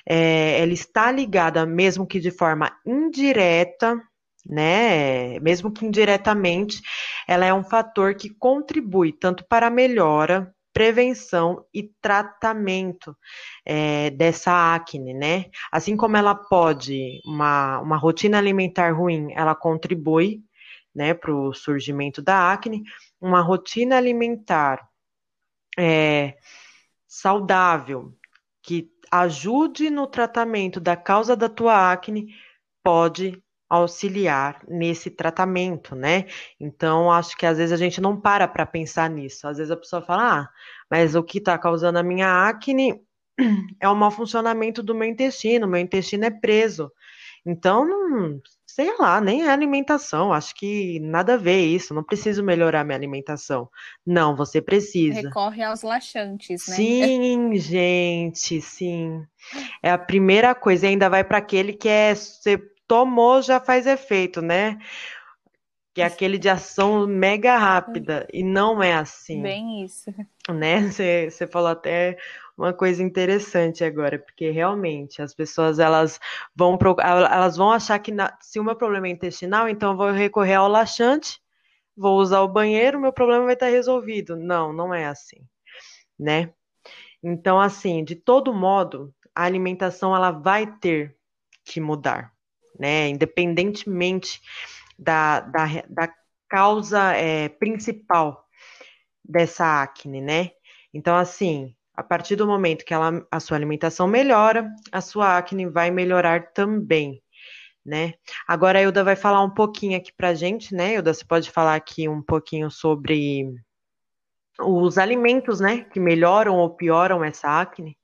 é, 0.08 0.62
ela 0.62 0.74
está 0.74 1.12
ligada, 1.12 1.66
mesmo 1.66 2.06
que 2.06 2.20
de 2.20 2.30
forma 2.30 2.72
indireta, 2.86 4.00
né, 4.46 5.40
mesmo 5.40 5.72
que 5.72 5.86
indiretamente, 5.86 6.82
ela 7.28 7.46
é 7.46 7.54
um 7.54 7.64
fator 7.64 8.16
que 8.16 8.30
contribui 8.30 9.12
tanto 9.12 9.46
para 9.48 9.68
a 9.68 9.72
melhora, 9.72 10.54
prevenção 10.76 11.66
e 11.74 11.84
tratamento 12.02 13.16
é, 13.66 14.10
dessa 14.10 14.76
acne, 14.76 15.14
né? 15.14 15.46
Assim 15.72 15.96
como 15.96 16.18
ela 16.18 16.36
pode, 16.36 17.22
uma, 17.26 17.80
uma 17.80 17.96
rotina 17.96 18.38
alimentar 18.38 18.92
ruim, 18.94 19.32
ela 19.34 19.56
contribui, 19.56 20.44
né, 20.94 21.14
para 21.14 21.34
o 21.34 21.54
surgimento 21.54 22.22
da 22.22 22.52
acne, 22.52 22.84
uma 23.22 23.42
rotina 23.42 23.96
alimentar 23.96 24.86
é, 25.78 26.36
saudável, 27.08 28.14
que 28.62 28.90
ajude 29.12 29.90
no 29.90 30.08
tratamento 30.08 30.80
da 30.80 30.98
causa 30.98 31.38
da 31.38 31.48
tua 31.48 31.92
acne, 31.92 32.36
pode 32.84 33.42
auxiliar 33.70 34.62
nesse 34.68 35.10
tratamento, 35.10 35.96
né? 35.96 36.26
Então, 36.60 37.12
acho 37.12 37.36
que 37.38 37.46
às 37.46 37.58
vezes 37.58 37.74
a 37.74 37.78
gente 37.78 38.00
não 38.00 38.20
para 38.20 38.48
para 38.48 38.66
pensar 38.66 39.10
nisso. 39.10 39.48
Às 39.48 39.58
vezes 39.58 39.72
a 39.72 39.78
pessoa 39.78 40.02
fala, 40.02 40.40
ah, 40.40 40.50
mas 40.90 41.16
o 41.16 41.24
que 41.24 41.40
está 41.40 41.58
causando 41.58 41.98
a 41.98 42.04
minha 42.04 42.48
acne 42.48 43.02
é 43.80 43.90
o 43.90 43.96
mau 43.96 44.12
funcionamento 44.12 44.84
do 44.84 44.96
meu 44.96 45.08
intestino, 45.08 45.68
meu 45.68 45.80
intestino 45.80 46.26
é 46.26 46.32
preso. 46.32 46.92
Então, 47.46 47.86
não, 47.88 48.42
sei 48.66 48.98
lá, 48.98 49.22
nem 49.22 49.44
é 49.44 49.50
alimentação. 49.50 50.34
Acho 50.34 50.56
que 50.56 51.00
nada 51.00 51.36
a 51.36 51.38
ver 51.38 51.64
isso. 51.64 51.94
Não 51.94 52.04
preciso 52.04 52.44
melhorar 52.44 52.84
minha 52.84 52.98
alimentação. 52.98 53.70
Não, 54.06 54.36
você 54.36 54.60
precisa. 54.62 55.22
Recorre 55.22 55.64
aos 55.64 55.84
laxantes, 55.84 56.68
né? 56.68 56.76
Sim, 56.76 57.56
gente, 57.62 58.60
sim. 58.62 59.24
É 59.82 59.92
a 59.92 59.98
primeira 59.98 60.56
coisa. 60.56 60.88
E 60.88 60.90
ainda 60.90 61.08
vai 61.08 61.24
para 61.24 61.38
aquele 61.38 61.74
que 61.74 61.88
é 61.88 62.16
ser 62.16 62.75
tomou 62.88 63.42
já 63.42 63.60
faz 63.60 63.86
efeito, 63.88 64.42
né? 64.42 64.78
Que 65.94 66.02
é 66.02 66.06
aquele 66.06 66.38
de 66.38 66.50
ação 66.50 67.08
mega 67.08 67.58
rápida. 67.58 68.28
E 68.34 68.44
não 68.44 68.84
é 68.84 68.94
assim. 68.94 69.42
Bem 69.42 69.84
isso. 69.84 70.14
Né? 70.50 70.82
Você, 70.92 71.48
falou 71.48 71.70
até 71.70 72.18
uma 72.58 72.74
coisa 72.74 73.02
interessante 73.02 73.84
agora, 73.84 74.20
porque 74.20 74.50
realmente 74.50 75.22
as 75.22 75.34
pessoas 75.34 75.80
elas 75.80 76.20
vão 76.56 76.78
elas 77.02 77.58
vão 77.58 77.72
achar 77.72 78.00
que 78.00 78.12
na, 78.12 78.38
se 78.42 78.60
o 78.60 78.64
meu 78.64 78.76
problema 78.76 79.08
é 79.08 79.12
intestinal, 79.12 79.68
então 79.70 79.92
eu 79.92 79.98
vou 79.98 80.12
recorrer 80.12 80.56
ao 80.56 80.68
laxante, 80.68 81.40
vou 81.96 82.18
usar 82.18 82.42
o 82.42 82.48
banheiro, 82.48 83.00
meu 83.00 83.14
problema 83.14 83.46
vai 83.46 83.54
estar 83.54 83.68
resolvido. 83.68 84.36
Não, 84.36 84.74
não 84.74 84.94
é 84.94 85.06
assim, 85.06 85.42
né? 86.20 86.54
Então, 87.24 87.60
assim, 87.60 88.04
de 88.04 88.16
todo 88.16 88.54
modo, 88.54 89.14
a 89.34 89.44
alimentação 89.44 90.16
ela 90.16 90.32
vai 90.32 90.68
ter 90.78 91.18
que 91.64 91.82
mudar 91.82 92.35
né? 92.80 93.10
Independentemente 93.10 94.42
da, 94.98 95.42
da, 95.42 95.66
da 95.90 96.14
causa 96.50 97.14
é, 97.14 97.50
principal 97.50 98.46
dessa 99.24 99.82
acne, 99.82 100.22
né? 100.22 100.52
Então, 100.94 101.16
assim, 101.16 101.76
a 101.94 102.04
partir 102.04 102.36
do 102.36 102.48
momento 102.48 102.86
que 102.86 102.94
ela, 102.94 103.26
a 103.32 103.40
sua 103.40 103.58
alimentação 103.58 104.08
melhora, 104.08 104.70
a 104.92 105.02
sua 105.02 105.38
acne 105.38 105.66
vai 105.66 105.92
melhorar 105.92 106.54
também, 106.54 107.22
né? 107.86 108.14
Agora 108.48 108.80
a 108.80 108.82
Ilda 108.82 109.04
vai 109.04 109.16
falar 109.16 109.44
um 109.44 109.54
pouquinho 109.54 109.98
aqui 109.98 110.12
pra 110.16 110.34
gente, 110.34 110.74
né? 110.74 110.96
Ilda, 110.96 111.14
você 111.14 111.26
pode 111.26 111.52
falar 111.52 111.76
aqui 111.76 112.08
um 112.08 112.22
pouquinho 112.22 112.70
sobre 112.70 113.54
os 114.60 114.98
alimentos, 114.98 115.60
né, 115.60 115.84
que 115.84 116.00
melhoram 116.00 116.56
ou 116.56 116.70
pioram 116.70 117.24
essa 117.24 117.60
acne? 117.60 117.98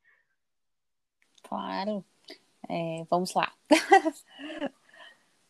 Claro. 1.44 2.06
É, 2.70 3.06
vamos 3.10 3.34
lá. 3.34 3.52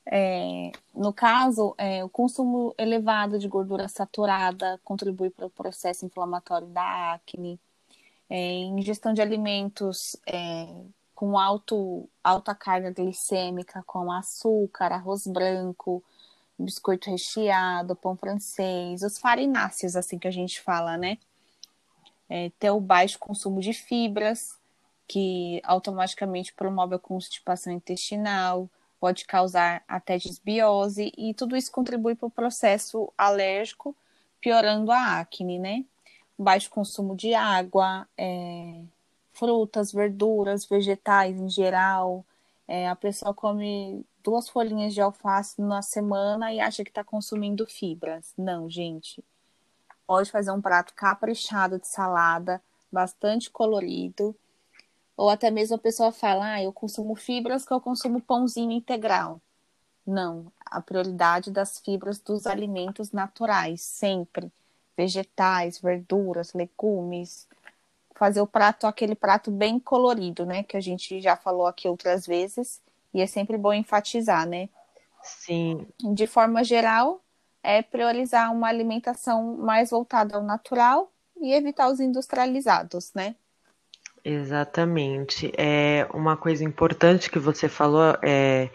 é, 0.06 0.72
no 0.94 1.14
caso, 1.14 1.76
é, 1.78 2.04
o 2.04 2.10
consumo 2.10 2.74
elevado 2.78 3.38
de 3.38 3.48
gordura 3.48 3.88
saturada 3.88 4.80
contribui 4.84 5.30
para 5.30 5.46
o 5.46 5.50
processo 5.50 6.06
inflamatório 6.06 6.68
da 6.68 7.14
acne. 7.14 7.60
É, 8.30 8.54
ingestão 8.54 9.14
de 9.14 9.22
alimentos 9.22 10.16
é, 10.26 10.68
com 11.14 11.38
alto, 11.38 12.10
alta 12.24 12.56
carga 12.56 12.92
glicêmica, 12.92 13.84
como 13.86 14.12
açúcar, 14.12 14.92
arroz 14.92 15.28
branco, 15.28 16.04
biscoito 16.58 17.10
recheado, 17.10 17.96
pão 17.96 18.16
francês, 18.16 19.04
os 19.04 19.18
farináceos, 19.20 19.96
assim 19.96 20.18
que 20.18 20.28
a 20.28 20.32
gente 20.32 20.62
fala, 20.62 20.98
né? 20.98 21.18
É, 22.30 22.50
ter 22.58 22.72
o 22.72 22.80
baixo 22.80 23.20
consumo 23.20 23.60
de 23.60 23.74
fibras, 23.74 24.58
que 25.08 25.62
automaticamente 25.64 26.54
promove 26.54 26.96
a 26.96 27.00
constipação 27.00 27.74
intestinal, 27.74 28.70
pode 29.00 29.26
causar 29.26 29.84
até 29.88 30.18
desbiose, 30.18 31.12
e 31.18 31.34
tudo 31.34 31.58
isso 31.58 31.72
contribui 31.72 32.16
para 32.16 32.28
o 32.28 32.32
processo 32.32 33.12
alérgico, 33.18 33.96
piorando 34.40 34.92
a 34.92 35.20
acne, 35.20 35.60
né? 35.60 35.86
Baixo 36.38 36.70
consumo 36.70 37.16
de 37.16 37.34
água, 37.34 38.08
é, 38.18 38.82
frutas, 39.34 39.92
verduras, 39.92 40.66
vegetais 40.66 41.40
em 41.40 41.50
geral. 41.50 42.26
É, 42.68 42.88
a 42.88 42.96
pessoa 42.96 43.34
come 43.34 44.06
duas 44.24 44.48
folhinhas 44.50 44.94
de 44.94 45.02
alface 45.02 45.62
na 45.62 45.82
semana 45.82 46.54
e 46.54 46.60
acha 46.60 46.84
que 46.84 46.90
está 46.90 47.04
consumindo 47.04 47.66
fibras. 47.66 48.34
Não, 48.38 48.70
gente. 48.70 49.24
Pode 50.06 50.30
fazer 50.30 50.52
um 50.52 50.62
prato 50.62 50.94
caprichado 50.94 51.80
de 51.80 51.88
salada, 51.88 52.62
bastante 52.92 53.50
colorido, 53.50 54.36
ou 55.22 55.30
até 55.30 55.52
mesmo 55.52 55.76
a 55.76 55.80
pessoa 55.80 56.12
fala, 56.12 56.54
ah, 56.54 56.64
eu 56.64 56.74
consumo 56.74 57.14
fibras 57.16 57.64
que 57.64 57.72
eu 57.72 57.80
consumo 57.80 58.20
pãozinho 58.20 58.72
integral. 58.72 59.40
Não, 60.06 60.52
a 60.66 60.82
prioridade 60.82 61.52
das 61.52 61.78
fibras 61.78 62.18
dos 62.18 62.48
alimentos 62.48 63.12
naturais, 63.12 63.82
sempre. 63.84 64.52
Vegetais, 64.98 65.78
verduras, 65.78 66.54
legumes. 66.54 67.48
Fazer 68.16 68.42
o 68.42 68.48
prato, 68.48 68.88
aquele 68.88 69.14
prato 69.14 69.52
bem 69.52 69.80
colorido, 69.80 70.44
né? 70.44 70.64
Que 70.64 70.76
a 70.76 70.82
gente 70.82 71.22
já 71.22 71.36
falou 71.36 71.68
aqui 71.68 71.88
outras 71.88 72.26
vezes. 72.26 72.82
E 73.14 73.22
é 73.22 73.28
sempre 73.28 73.60
bom 73.60 73.74
enfatizar, 73.74 74.48
né? 74.48 74.70
Sim. 75.22 75.86
De 76.16 76.26
forma 76.26 76.64
geral, 76.64 77.22
é 77.62 77.84
priorizar 77.84 78.52
uma 78.52 78.70
alimentação 78.70 79.56
mais 79.56 79.92
voltada 79.92 80.36
ao 80.36 80.42
natural 80.42 81.12
e 81.40 81.54
evitar 81.54 81.92
os 81.92 82.00
industrializados, 82.00 83.14
né? 83.14 83.36
Exatamente. 84.24 85.52
É 85.58 86.08
uma 86.14 86.38
coisa 86.38 86.64
importante 86.64 87.30
que 87.30 87.40
você 87.40 87.68
falou, 87.68 88.16
é, 88.24 88.70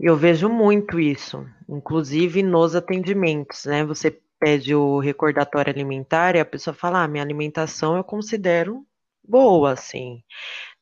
eu 0.00 0.16
vejo 0.16 0.48
muito 0.48 0.98
isso, 1.00 1.46
inclusive 1.68 2.42
nos 2.42 2.74
atendimentos, 2.76 3.66
né? 3.66 3.84
Você 3.84 4.18
pede 4.40 4.74
o 4.74 4.98
recordatório 5.00 5.72
alimentar 5.72 6.36
e 6.36 6.40
a 6.40 6.44
pessoa 6.44 6.74
fala: 6.74 7.02
ah, 7.04 7.08
minha 7.08 7.22
alimentação 7.24 7.96
eu 7.96 8.04
considero 8.04 8.86
boa, 9.24 9.72
assim 9.72 10.22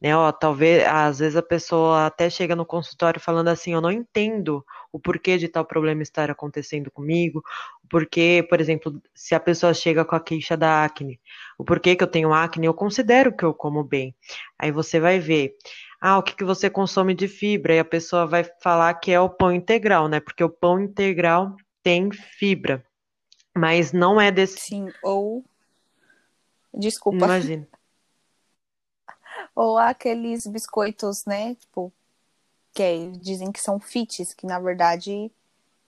né? 0.00 0.16
Ó, 0.16 0.30
talvez, 0.32 0.84
às 0.86 1.18
vezes 1.18 1.36
a 1.36 1.42
pessoa 1.42 2.06
até 2.06 2.28
chega 2.30 2.54
no 2.56 2.66
consultório 2.66 3.20
falando 3.20 3.48
assim, 3.48 3.72
eu 3.72 3.80
não 3.80 3.90
entendo 3.90 4.64
o 4.92 4.98
porquê 5.00 5.38
de 5.38 5.48
tal 5.48 5.64
problema 5.64 6.02
estar 6.02 6.30
acontecendo 6.30 6.90
comigo, 6.90 7.42
porquê, 7.88 8.46
por 8.48 8.60
exemplo, 8.60 9.00
se 9.14 9.34
a 9.34 9.40
pessoa 9.40 9.72
chega 9.74 10.04
com 10.04 10.14
a 10.16 10.20
queixa 10.20 10.56
da 10.56 10.84
acne, 10.84 11.20
o 11.58 11.64
porquê 11.64 11.96
que 11.96 12.02
eu 12.02 12.08
tenho 12.08 12.32
acne, 12.32 12.66
eu 12.66 12.74
considero 12.74 13.34
que 13.34 13.44
eu 13.44 13.54
como 13.54 13.82
bem. 13.82 14.14
Aí 14.58 14.70
você 14.70 15.00
vai 15.00 15.18
ver, 15.18 15.56
ah, 16.00 16.18
o 16.18 16.22
que, 16.22 16.34
que 16.34 16.44
você 16.44 16.68
consome 16.68 17.14
de 17.14 17.28
fibra? 17.28 17.74
E 17.74 17.78
a 17.78 17.84
pessoa 17.84 18.26
vai 18.26 18.44
falar 18.60 18.94
que 18.94 19.10
é 19.10 19.20
o 19.20 19.30
pão 19.30 19.52
integral, 19.52 20.08
né? 20.08 20.20
Porque 20.20 20.44
o 20.44 20.50
pão 20.50 20.80
integral 20.80 21.56
tem 21.82 22.10
fibra, 22.10 22.84
mas 23.54 23.92
não 23.92 24.20
é 24.20 24.30
desse. 24.30 24.58
Sim, 24.58 24.92
ou. 25.02 25.44
Desculpa. 26.74 27.24
Imagina. 27.24 27.66
Ou 29.54 29.78
aqueles 29.78 30.46
biscoitos, 30.46 31.24
né? 31.24 31.54
Tipo, 31.54 31.90
que 32.74 33.10
dizem 33.22 33.50
que 33.50 33.60
são 33.60 33.80
fits, 33.80 34.34
que 34.34 34.46
na 34.46 34.60
verdade 34.60 35.32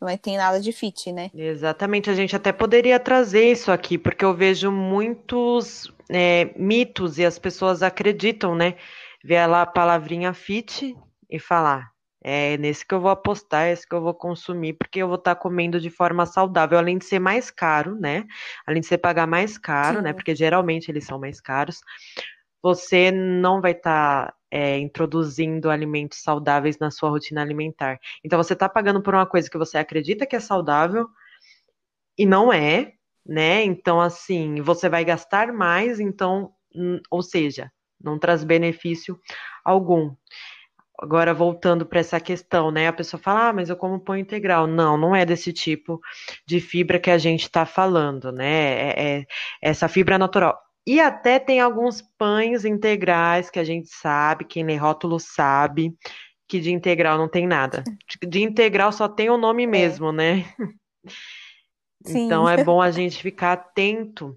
não 0.00 0.08
é, 0.08 0.16
tem 0.16 0.36
nada 0.36 0.60
de 0.60 0.72
fit, 0.72 1.12
né? 1.12 1.30
Exatamente, 1.34 2.08
a 2.08 2.14
gente 2.14 2.34
até 2.34 2.52
poderia 2.52 3.00
trazer 3.00 3.50
isso 3.50 3.72
aqui, 3.72 3.98
porque 3.98 4.24
eu 4.24 4.34
vejo 4.34 4.70
muitos 4.70 5.92
é, 6.08 6.52
mitos 6.56 7.18
e 7.18 7.24
as 7.24 7.38
pessoas 7.38 7.82
acreditam, 7.82 8.54
né? 8.54 8.76
Ver 9.24 9.46
lá 9.46 9.62
a 9.62 9.66
palavrinha 9.66 10.32
fit 10.32 10.96
e 11.28 11.38
falar. 11.38 11.90
É 12.22 12.56
nesse 12.58 12.84
que 12.84 12.94
eu 12.94 13.00
vou 13.00 13.10
apostar, 13.10 13.66
é 13.66 13.72
esse 13.72 13.86
que 13.86 13.94
eu 13.94 14.02
vou 14.02 14.14
consumir, 14.14 14.74
porque 14.74 15.00
eu 15.00 15.06
vou 15.06 15.16
estar 15.16 15.34
tá 15.34 15.40
comendo 15.40 15.80
de 15.80 15.88
forma 15.88 16.26
saudável, 16.26 16.78
além 16.78 16.98
de 16.98 17.04
ser 17.04 17.18
mais 17.18 17.50
caro, 17.50 17.94
né? 17.94 18.24
Além 18.66 18.80
de 18.80 18.86
você 18.86 18.98
pagar 18.98 19.26
mais 19.26 19.56
caro, 19.56 19.96
né? 19.96 19.98
Sim. 19.98 20.04
né? 20.04 20.12
Porque 20.12 20.34
geralmente 20.34 20.90
eles 20.90 21.04
são 21.04 21.18
mais 21.18 21.40
caros 21.40 21.80
você 22.62 23.10
não 23.10 23.60
vai 23.60 23.72
estar 23.72 24.26
tá, 24.26 24.34
é, 24.50 24.78
introduzindo 24.78 25.70
alimentos 25.70 26.22
saudáveis 26.22 26.78
na 26.78 26.90
sua 26.90 27.10
rotina 27.10 27.42
alimentar. 27.42 27.98
Então 28.24 28.42
você 28.42 28.52
está 28.52 28.68
pagando 28.68 29.02
por 29.02 29.14
uma 29.14 29.26
coisa 29.26 29.50
que 29.50 29.58
você 29.58 29.78
acredita 29.78 30.26
que 30.26 30.36
é 30.36 30.40
saudável 30.40 31.08
e 32.16 32.26
não 32.26 32.52
é, 32.52 32.92
né? 33.24 33.62
Então, 33.62 34.00
assim, 34.00 34.60
você 34.62 34.88
vai 34.88 35.04
gastar 35.04 35.52
mais, 35.52 36.00
então, 36.00 36.52
hum, 36.74 36.98
ou 37.10 37.22
seja, 37.22 37.70
não 38.00 38.18
traz 38.18 38.42
benefício 38.42 39.18
algum. 39.64 40.14
Agora, 41.00 41.32
voltando 41.32 41.86
para 41.86 42.00
essa 42.00 42.18
questão, 42.18 42.72
né? 42.72 42.88
A 42.88 42.92
pessoa 42.92 43.20
fala, 43.22 43.48
ah, 43.48 43.52
mas 43.52 43.70
eu 43.70 43.76
como 43.76 44.00
pão 44.00 44.16
integral. 44.16 44.66
Não, 44.66 44.96
não 44.96 45.14
é 45.14 45.24
desse 45.24 45.52
tipo 45.52 46.00
de 46.44 46.60
fibra 46.60 46.98
que 46.98 47.10
a 47.10 47.18
gente 47.18 47.42
está 47.42 47.64
falando, 47.64 48.32
né? 48.32 48.90
É, 48.90 49.18
é, 49.20 49.26
essa 49.62 49.86
fibra 49.88 50.18
natural. 50.18 50.58
E 50.88 51.00
até 51.00 51.38
tem 51.38 51.60
alguns 51.60 52.00
pães 52.00 52.64
integrais 52.64 53.50
que 53.50 53.58
a 53.58 53.64
gente 53.64 53.90
sabe, 53.90 54.46
quem 54.46 54.64
lê 54.64 54.74
rótulo 54.74 55.20
sabe, 55.20 55.94
que 56.48 56.58
de 56.58 56.72
integral 56.72 57.18
não 57.18 57.28
tem 57.28 57.46
nada. 57.46 57.84
De 58.26 58.40
integral 58.40 58.90
só 58.90 59.06
tem 59.06 59.28
o 59.28 59.36
nome 59.36 59.64
é. 59.64 59.66
mesmo, 59.66 60.10
né? 60.10 60.46
Sim. 62.06 62.24
Então 62.24 62.48
é 62.48 62.64
bom 62.64 62.80
a 62.80 62.88
gente 62.90 63.20
ficar 63.22 63.52
atento 63.52 64.34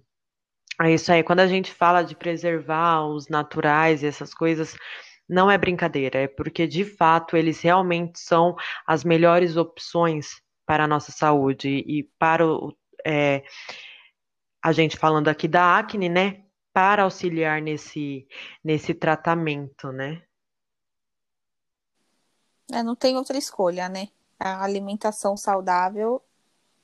a 0.77 0.91
isso 0.91 1.09
aí. 1.09 1.23
Quando 1.23 1.39
a 1.39 1.47
gente 1.47 1.71
fala 1.71 2.03
de 2.03 2.17
preservar 2.17 3.05
os 3.05 3.29
naturais 3.29 4.03
e 4.03 4.07
essas 4.07 4.33
coisas, 4.33 4.75
não 5.29 5.49
é 5.49 5.57
brincadeira, 5.57 6.19
é 6.19 6.27
porque 6.27 6.67
de 6.67 6.83
fato 6.83 7.37
eles 7.37 7.61
realmente 7.61 8.19
são 8.19 8.57
as 8.85 9.05
melhores 9.05 9.55
opções 9.55 10.41
para 10.65 10.83
a 10.83 10.87
nossa 10.87 11.13
saúde 11.13 11.69
e 11.69 12.03
para 12.19 12.45
o. 12.45 12.75
É, 13.07 13.41
a 14.63 14.71
gente 14.71 14.97
falando 14.97 15.27
aqui 15.27 15.47
da 15.47 15.77
acne, 15.77 16.09
né? 16.09 16.43
Para 16.73 17.03
auxiliar 17.03 17.61
nesse, 17.61 18.27
nesse 18.63 18.93
tratamento, 18.93 19.91
né? 19.91 20.21
É, 22.71 22.81
não 22.81 22.95
tem 22.95 23.17
outra 23.17 23.37
escolha, 23.37 23.89
né? 23.89 24.07
A 24.39 24.63
alimentação 24.63 25.35
saudável 25.35 26.21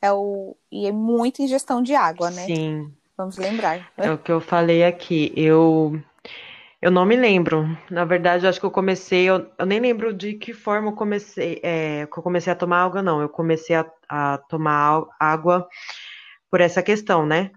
é 0.02 0.12
o 0.12 0.56
e 0.72 0.86
é 0.86 0.92
muita 0.92 1.42
ingestão 1.42 1.82
de 1.82 1.96
água, 1.96 2.30
né? 2.30 2.46
Sim. 2.46 2.94
Vamos 3.18 3.38
lembrar. 3.38 3.92
É 3.98 4.12
o 4.12 4.18
que 4.18 4.32
eu 4.32 4.40
falei 4.40 4.84
aqui. 4.84 5.34
Eu 5.36 6.00
eu 6.82 6.92
não 6.92 7.06
me 7.06 7.16
lembro. 7.16 7.66
Na 7.90 8.06
verdade, 8.06 8.46
acho 8.46 8.60
que 8.60 8.66
eu 8.66 8.72
comecei. 8.72 9.26
Eu, 9.26 9.50
eu 9.58 9.66
nem 9.66 9.80
lembro 9.80 10.14
de 10.14 10.36
que 10.36 10.54
forma 10.54 10.90
eu 10.90 10.94
comecei. 10.94 11.60
É, 11.64 12.06
que 12.06 12.20
eu 12.20 12.24
comecei 12.24 12.54
a 12.54 12.56
tomar 12.56 12.84
água, 12.84 13.02
não. 13.02 13.20
Eu 13.22 13.30
comecei 13.30 13.76
a, 13.76 13.86
a 14.08 14.38
tomar 14.50 15.04
água 15.20 15.68
por 16.52 16.62
essa 16.62 16.84
questão, 16.84 17.26
né? 17.26 17.52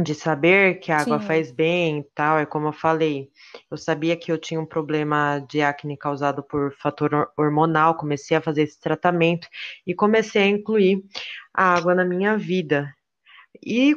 De 0.00 0.14
saber 0.14 0.80
que 0.80 0.90
a 0.90 0.98
água 0.98 1.20
Sim. 1.20 1.26
faz 1.26 1.50
bem 1.50 1.98
e 1.98 2.04
tal, 2.14 2.38
é 2.38 2.46
como 2.46 2.68
eu 2.68 2.72
falei. 2.72 3.30
Eu 3.70 3.76
sabia 3.76 4.16
que 4.16 4.32
eu 4.32 4.38
tinha 4.38 4.60
um 4.60 4.66
problema 4.66 5.44
de 5.48 5.60
acne 5.60 5.96
causado 5.96 6.42
por 6.42 6.72
fator 6.76 7.30
hormonal, 7.36 7.96
comecei 7.96 8.36
a 8.36 8.40
fazer 8.40 8.62
esse 8.62 8.80
tratamento 8.80 9.48
e 9.86 9.94
comecei 9.94 10.42
a 10.42 10.48
incluir 10.48 11.02
a 11.52 11.74
água 11.74 11.94
na 11.94 12.04
minha 12.04 12.36
vida. 12.36 12.92
E 13.64 13.94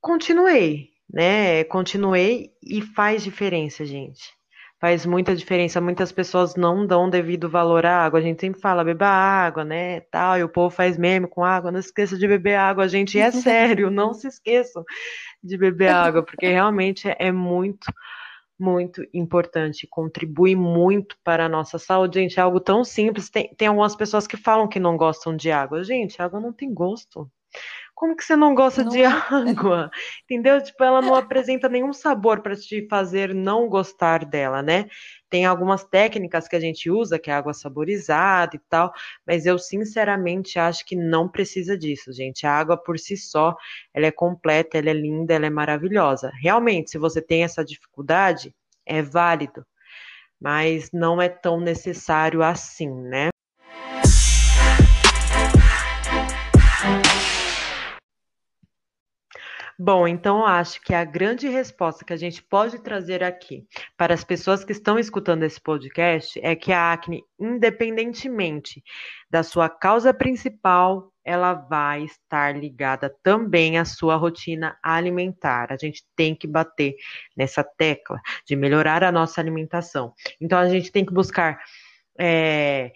continuei, 0.00 0.90
né? 1.12 1.64
Continuei 1.64 2.52
e 2.62 2.80
faz 2.80 3.22
diferença, 3.22 3.84
gente 3.84 4.37
faz 4.80 5.04
muita 5.04 5.34
diferença. 5.34 5.80
Muitas 5.80 6.12
pessoas 6.12 6.54
não 6.54 6.86
dão 6.86 7.10
devido 7.10 7.48
valor 7.48 7.84
à 7.84 8.04
água. 8.04 8.20
A 8.20 8.22
gente 8.22 8.40
sempre 8.40 8.60
fala, 8.60 8.84
beba 8.84 9.08
água, 9.08 9.64
né? 9.64 10.00
Tal, 10.02 10.38
e 10.38 10.44
o 10.44 10.48
povo 10.48 10.74
faz 10.74 10.96
meme 10.96 11.26
com 11.26 11.44
água. 11.44 11.72
Não 11.72 11.80
esqueça 11.80 12.16
de 12.16 12.26
beber 12.26 12.54
água, 12.54 12.88
gente. 12.88 13.18
E 13.18 13.20
é 13.20 13.30
sério, 13.30 13.90
não 13.90 14.14
se 14.14 14.28
esqueçam 14.28 14.84
de 15.42 15.56
beber 15.56 15.90
água, 15.90 16.22
porque 16.22 16.46
realmente 16.46 17.08
é 17.18 17.32
muito, 17.32 17.92
muito 18.58 19.04
importante. 19.12 19.86
Contribui 19.90 20.54
muito 20.54 21.16
para 21.24 21.46
a 21.46 21.48
nossa 21.48 21.78
saúde. 21.78 22.20
Gente, 22.20 22.38
é 22.38 22.42
algo 22.42 22.60
tão 22.60 22.84
simples. 22.84 23.28
Tem, 23.28 23.52
tem 23.56 23.68
algumas 23.68 23.96
pessoas 23.96 24.26
que 24.26 24.36
falam 24.36 24.68
que 24.68 24.78
não 24.78 24.96
gostam 24.96 25.36
de 25.36 25.50
água. 25.50 25.82
Gente, 25.82 26.22
água 26.22 26.40
não 26.40 26.52
tem 26.52 26.72
gosto. 26.72 27.30
Como 27.98 28.14
que 28.16 28.22
você 28.22 28.36
não 28.36 28.54
gosta 28.54 28.84
não 28.84 28.92
de 28.92 29.02
é. 29.02 29.06
água? 29.06 29.90
Entendeu? 30.22 30.62
Tipo, 30.62 30.84
ela 30.84 31.02
não 31.02 31.16
apresenta 31.16 31.68
nenhum 31.68 31.92
sabor 31.92 32.42
para 32.42 32.54
te 32.54 32.86
fazer 32.88 33.34
não 33.34 33.68
gostar 33.68 34.24
dela, 34.24 34.62
né? 34.62 34.88
Tem 35.28 35.44
algumas 35.44 35.82
técnicas 35.82 36.46
que 36.46 36.54
a 36.54 36.60
gente 36.60 36.88
usa, 36.88 37.18
que 37.18 37.28
é 37.28 37.34
água 37.34 37.52
saborizada 37.52 38.54
e 38.54 38.60
tal, 38.70 38.92
mas 39.26 39.46
eu 39.46 39.58
sinceramente 39.58 40.60
acho 40.60 40.86
que 40.86 40.94
não 40.94 41.28
precisa 41.28 41.76
disso, 41.76 42.12
gente. 42.12 42.46
A 42.46 42.52
água 42.52 42.76
por 42.76 43.00
si 43.00 43.16
só, 43.16 43.56
ela 43.92 44.06
é 44.06 44.12
completa, 44.12 44.78
ela 44.78 44.90
é 44.90 44.94
linda, 44.94 45.34
ela 45.34 45.46
é 45.46 45.50
maravilhosa. 45.50 46.30
Realmente, 46.40 46.92
se 46.92 46.98
você 46.98 47.20
tem 47.20 47.42
essa 47.42 47.64
dificuldade, 47.64 48.54
é 48.86 49.02
válido, 49.02 49.66
mas 50.40 50.88
não 50.92 51.20
é 51.20 51.28
tão 51.28 51.60
necessário 51.60 52.44
assim, 52.44 52.88
né? 52.88 53.30
Bom, 59.80 60.08
então 60.08 60.40
eu 60.40 60.46
acho 60.46 60.80
que 60.82 60.92
a 60.92 61.04
grande 61.04 61.46
resposta 61.48 62.04
que 62.04 62.12
a 62.12 62.16
gente 62.16 62.42
pode 62.42 62.80
trazer 62.80 63.22
aqui 63.22 63.64
para 63.96 64.12
as 64.12 64.24
pessoas 64.24 64.64
que 64.64 64.72
estão 64.72 64.98
escutando 64.98 65.44
esse 65.44 65.60
podcast 65.60 66.40
é 66.42 66.56
que 66.56 66.72
a 66.72 66.92
acne, 66.92 67.22
independentemente 67.38 68.82
da 69.30 69.44
sua 69.44 69.68
causa 69.68 70.12
principal, 70.12 71.12
ela 71.24 71.54
vai 71.54 72.02
estar 72.02 72.56
ligada 72.58 73.08
também 73.22 73.78
à 73.78 73.84
sua 73.84 74.16
rotina 74.16 74.76
alimentar. 74.82 75.72
A 75.72 75.76
gente 75.76 76.04
tem 76.16 76.34
que 76.34 76.48
bater 76.48 76.96
nessa 77.36 77.62
tecla 77.62 78.20
de 78.44 78.56
melhorar 78.56 79.04
a 79.04 79.12
nossa 79.12 79.40
alimentação. 79.40 80.12
Então 80.40 80.58
a 80.58 80.68
gente 80.68 80.90
tem 80.90 81.06
que 81.06 81.14
buscar. 81.14 81.56
É, 82.18 82.90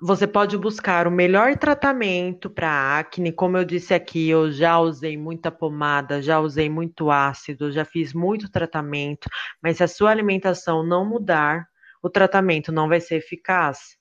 você 0.00 0.26
pode 0.26 0.56
buscar 0.56 1.06
o 1.06 1.10
melhor 1.10 1.56
tratamento 1.56 2.48
para 2.48 2.98
acne. 2.98 3.32
Como 3.32 3.58
eu 3.58 3.64
disse 3.64 3.92
aqui, 3.92 4.28
eu 4.28 4.50
já 4.50 4.78
usei 4.78 5.16
muita 5.16 5.50
pomada, 5.50 6.22
já 6.22 6.40
usei 6.40 6.70
muito 6.70 7.10
ácido, 7.10 7.70
já 7.70 7.84
fiz 7.84 8.14
muito 8.14 8.50
tratamento, 8.50 9.28
mas 9.62 9.76
se 9.76 9.84
a 9.84 9.88
sua 9.88 10.10
alimentação 10.10 10.82
não 10.82 11.04
mudar, 11.04 11.66
o 12.02 12.08
tratamento 12.08 12.72
não 12.72 12.88
vai 12.88 13.00
ser 13.00 13.16
eficaz. 13.16 13.96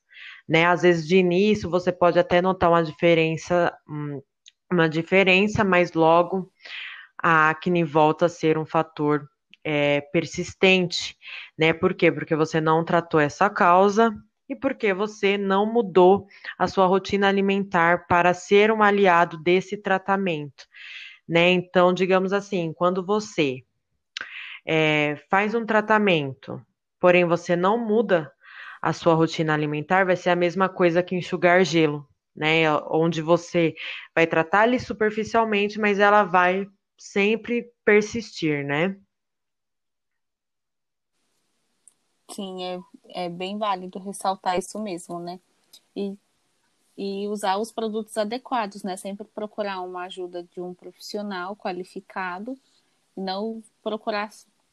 Né? 0.48 0.66
Às 0.66 0.84
vezes, 0.84 1.08
de 1.08 1.18
início, 1.18 1.70
você 1.70 1.92
pode 1.92 2.18
até 2.18 2.42
notar 2.42 2.70
uma 2.70 2.84
diferença, 2.84 3.72
hum, 3.88 4.22
uma 4.72 4.88
diferença, 4.88 5.64
mas 5.64 5.94
logo 5.94 6.50
a 7.22 7.50
acne 7.50 7.84
volta 7.84 8.28
a 8.28 8.30
ser 8.30 8.58
um 8.58 8.66
fator 8.66 9.28
é, 9.64 10.02
persistente, 10.14 11.18
né? 11.58 11.74
Por 11.74 11.94
quê? 11.94 12.12
Porque 12.12 12.36
você 12.36 12.62
não 12.62 12.86
tratou 12.86 13.20
essa 13.20 13.50
causa 13.50 14.14
e 14.50 14.56
porque 14.56 14.94
você 14.94 15.38
não 15.38 15.72
mudou 15.72 16.28
a 16.58 16.68
sua 16.68 16.88
rotina 16.88 17.28
alimentar 17.30 18.08
para 18.08 18.34
ser 18.34 18.72
um 18.72 18.82
aliado 18.82 19.38
desse 19.38 19.78
tratamento, 19.78 20.66
né? 21.28 21.52
Então, 21.52 21.94
digamos 21.94 22.34
assim, 22.34 22.74
quando 22.74 23.06
você 23.06 23.64
é, 24.66 25.16
faz 25.30 25.54
um 25.54 25.66
tratamento, 25.66 26.60
porém 27.00 27.26
você 27.26 27.56
não 27.56 27.78
muda 27.78 28.32
a 28.82 28.92
sua 28.92 29.14
rotina 29.14 29.54
alimentar, 29.54 30.06
vai 30.06 30.16
ser 30.16 30.32
a 30.32 30.36
mesma 30.36 30.68
coisa 30.68 31.04
que 31.04 31.16
enxugar 31.16 31.64
gelo, 31.64 32.08
né? 32.36 32.72
Onde 32.90 33.22
você 33.22 33.76
vai 34.16 34.26
tratar 34.26 34.62
ali 34.62 34.80
superficialmente, 34.80 35.80
mas 35.80 36.00
ela 36.00 36.24
vai 36.24 36.66
sempre 36.98 37.72
persistir, 37.86 38.66
né? 38.66 38.96
Sim, 42.32 42.64
é, 42.64 42.80
é 43.10 43.30
bem 43.30 43.58
válido 43.58 44.00
ressaltar 44.00 44.58
isso 44.58 44.80
mesmo, 44.80 45.20
né? 45.20 45.40
E, 45.96 46.16
e 46.98 47.28
usar 47.28 47.58
os 47.58 47.72
produtos 47.72 48.18
adequados, 48.18 48.84
né? 48.84 48.98
Sempre 48.98 49.28
procurar 49.28 49.82
uma 49.82 50.04
ajuda 50.04 50.44
de 50.44 50.62
um 50.62 50.74
profissional 50.74 51.56
qualificado, 51.56 52.58
não 53.16 53.62
procurar 53.82 54.30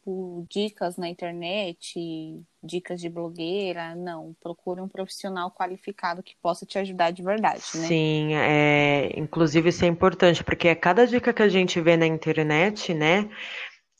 por 0.06 0.46
dicas 0.48 0.96
na 0.96 1.08
internet, 1.08 2.40
dicas 2.62 3.00
de 3.00 3.08
blogueira, 3.08 3.96
não. 3.96 4.36
Procure 4.40 4.80
um 4.80 4.88
profissional 4.88 5.50
qualificado 5.50 6.22
que 6.22 6.36
possa 6.40 6.64
te 6.64 6.78
ajudar 6.78 7.10
de 7.10 7.24
verdade, 7.24 7.64
né? 7.74 7.88
Sim, 7.88 8.34
é, 8.34 9.18
inclusive 9.18 9.70
isso 9.70 9.84
é 9.84 9.88
importante, 9.88 10.44
porque 10.44 10.72
cada 10.76 11.06
dica 11.08 11.32
que 11.32 11.42
a 11.42 11.48
gente 11.48 11.80
vê 11.80 11.96
na 11.96 12.06
internet, 12.06 12.94
né, 12.94 13.28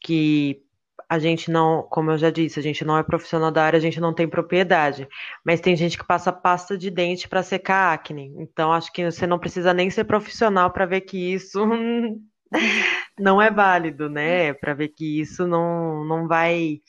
que 0.01 0.66
a 1.09 1.19
gente 1.19 1.51
não, 1.51 1.83
como 1.85 2.11
eu 2.11 2.19
já 2.19 2.31
disse, 2.31 2.59
a 2.59 2.63
gente 2.63 2.85
não 2.85 2.99
é 2.99 3.03
profissional 3.03 3.51
da 3.51 3.65
área, 3.65 3.77
a 3.77 3.81
gente 3.81 4.01
não 4.01 4.13
tem 4.13 4.29
propriedade. 4.29 5.09
Mas 5.45 5.61
tem 5.61 5.77
gente 5.77 5.97
que 5.97 6.07
passa 6.07 6.33
pasta 6.33 6.77
de 6.77 6.91
dente 6.91 7.29
para 7.29 7.43
secar 7.43 7.95
acne. 7.95 8.35
Então 8.39 8.73
acho 8.73 8.93
que 8.93 9.09
você 9.09 9.27
não 9.27 9.39
precisa 9.39 9.73
nem 9.73 9.89
ser 9.89 10.05
profissional 10.05 10.71
para 10.71 10.87
ver 10.87 11.03
que 11.03 11.33
isso 11.33 11.65
não 13.19 13.41
é 13.41 13.51
válido, 13.51 14.09
né? 14.11 14.53
Para 14.55 14.75
ver 14.75 14.89
que 14.89 15.21
isso 15.21 15.47
não, 15.47 16.05
não 16.05 16.27
vai 16.27 16.81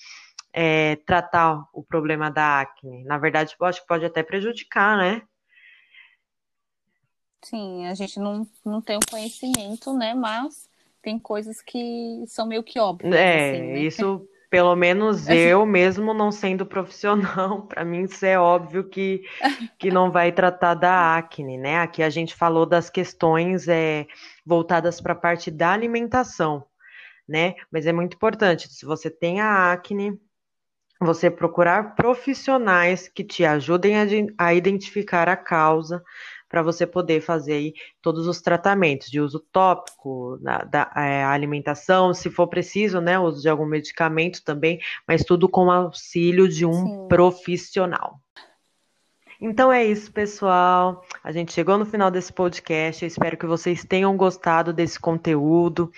é, 0.51 0.95
tratar 1.06 1.63
o 1.71 1.84
problema 1.84 2.32
da 2.32 2.62
acne. 2.62 3.03
Na 3.03 3.19
verdade, 3.19 3.56
acho 3.62 3.82
que 3.82 3.88
pode 3.88 4.06
até 4.06 4.23
prejudicar, 4.23 4.97
né? 4.97 5.21
Sim, 7.43 7.86
a 7.86 7.93
gente 7.93 8.19
não, 8.19 8.47
não 8.65 8.82
tem 8.82 8.97
o 8.97 9.10
conhecimento, 9.12 9.93
né? 9.93 10.15
Mas 10.15 10.67
tem 11.08 11.17
coisas 11.17 11.62
que 11.62 12.22
são 12.28 12.46
meio 12.46 12.62
que 12.62 12.78
óbvias. 12.78 13.15
É, 13.15 13.52
assim, 13.52 13.62
né? 13.62 13.80
isso, 13.80 14.28
pelo 14.50 14.76
menos 14.76 15.26
eu 15.32 15.65
mesmo 15.65 16.13
não 16.13 16.34
sendo 16.34 16.65
profissional, 16.65 17.62
para 17.65 17.86
mim 17.86 18.04
isso 18.04 18.26
é 18.26 18.38
óbvio 18.38 18.84
que, 18.84 19.24
que 19.80 19.89
não 19.89 20.12
vai 20.12 20.34
tratar 20.34 20.74
da 20.74 21.15
acne, 21.15 21.58
né? 21.58 21.80
Aqui 21.80 22.04
a 22.04 22.10
gente 22.10 22.36
falou 22.36 22.65
das 22.65 22.89
questões 22.89 23.70
é, 23.70 24.06
voltadas 24.46 25.00
para 25.00 25.13
a 25.13 25.15
parte 25.15 25.50
da 25.50 25.72
alimentação, 25.72 26.65
né? 27.26 27.56
Mas 27.72 27.88
é 27.88 27.93
muito 27.93 28.15
importante, 28.15 28.67
se 28.67 28.86
você 28.86 29.10
tem 29.10 29.39
a 29.39 29.72
acne, 29.72 30.20
você 31.00 31.32
procurar 31.32 31.96
profissionais 31.96 33.08
que 33.08 33.24
te 33.24 33.46
ajudem 33.46 33.96
a, 33.96 34.06
a 34.38 34.54
identificar 34.54 35.30
a 35.30 35.38
causa, 35.38 36.04
para 36.50 36.62
você 36.62 36.86
poder 36.86 37.22
fazer 37.22 37.54
aí 37.54 37.74
todos 38.02 38.28
os 38.28 38.42
tratamentos 38.42 39.10
de 39.10 39.20
uso 39.20 39.40
tópico, 39.52 40.38
da, 40.42 40.60
da 40.60 40.92
é, 40.96 41.24
alimentação, 41.24 42.14
se 42.14 42.30
for 42.30 42.48
preciso, 42.48 43.02
né, 43.02 43.20
uso 43.20 43.42
de 43.42 43.50
algum 43.50 43.66
medicamento 43.66 44.44
também, 44.44 44.80
mas 45.08 45.24
tudo 45.24 45.50
com 45.50 45.70
auxílio 45.70 46.48
de 46.48 46.66
um 46.66 46.86
Sim. 46.86 47.08
profissional. 47.08 48.20
Então 49.40 49.72
é 49.72 49.86
isso, 49.86 50.12
pessoal. 50.12 51.04
A 51.24 51.32
gente 51.32 51.54
chegou 51.54 51.78
no 51.78 51.86
final 51.86 52.10
desse 52.10 52.34
podcast. 52.34 53.04
Eu 53.04 53.08
espero 53.08 53.38
que 53.38 53.46
vocês 53.46 53.86
tenham 53.86 54.18
gostado 54.18 54.74
desse 54.74 55.00
conteúdo. 55.00 55.92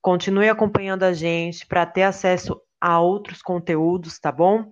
Continue 0.00 0.48
acompanhando 0.48 1.04
a 1.04 1.12
gente 1.12 1.64
para 1.64 1.86
ter 1.86 2.02
acesso 2.02 2.60
a 2.80 2.98
outros 2.98 3.40
conteúdos, 3.40 4.18
tá 4.18 4.32
bom? 4.32 4.68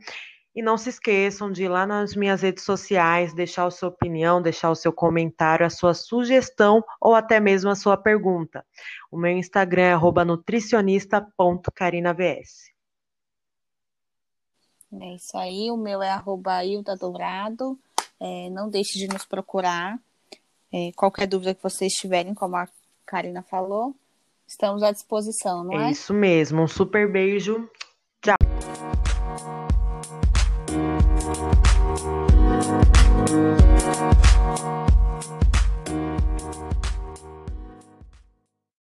E 0.54 0.62
não 0.62 0.76
se 0.76 0.88
esqueçam 0.88 1.52
de 1.52 1.64
ir 1.64 1.68
lá 1.68 1.86
nas 1.86 2.16
minhas 2.16 2.42
redes 2.42 2.64
sociais, 2.64 3.32
deixar 3.32 3.66
a 3.66 3.70
sua 3.70 3.88
opinião, 3.88 4.42
deixar 4.42 4.68
o 4.70 4.74
seu 4.74 4.92
comentário, 4.92 5.64
a 5.64 5.70
sua 5.70 5.94
sugestão 5.94 6.82
ou 7.00 7.14
até 7.14 7.38
mesmo 7.38 7.70
a 7.70 7.76
sua 7.76 7.96
pergunta. 7.96 8.66
O 9.10 9.16
meu 9.16 9.30
Instagram 9.30 9.82
é 9.82 9.94
nutricionista.carinavs. 10.24 12.68
É 15.00 15.14
isso 15.14 15.38
aí, 15.38 15.70
o 15.70 15.76
meu 15.76 16.02
é 16.02 16.10
arroba 16.10 16.64
Hilda 16.64 16.96
Dourado. 16.96 17.78
É, 18.18 18.50
não 18.50 18.68
deixe 18.68 18.98
de 18.98 19.06
nos 19.06 19.24
procurar. 19.24 20.00
É, 20.72 20.90
qualquer 20.96 21.28
dúvida 21.28 21.54
que 21.54 21.62
vocês 21.62 21.92
tiverem, 21.92 22.34
como 22.34 22.56
a 22.56 22.66
Karina 23.06 23.42
falou, 23.42 23.94
estamos 24.46 24.82
à 24.82 24.90
disposição, 24.90 25.62
não 25.64 25.80
é? 25.80 25.88
É 25.88 25.92
isso 25.92 26.12
mesmo. 26.12 26.62
Um 26.62 26.68
super 26.68 27.10
beijo. 27.10 27.70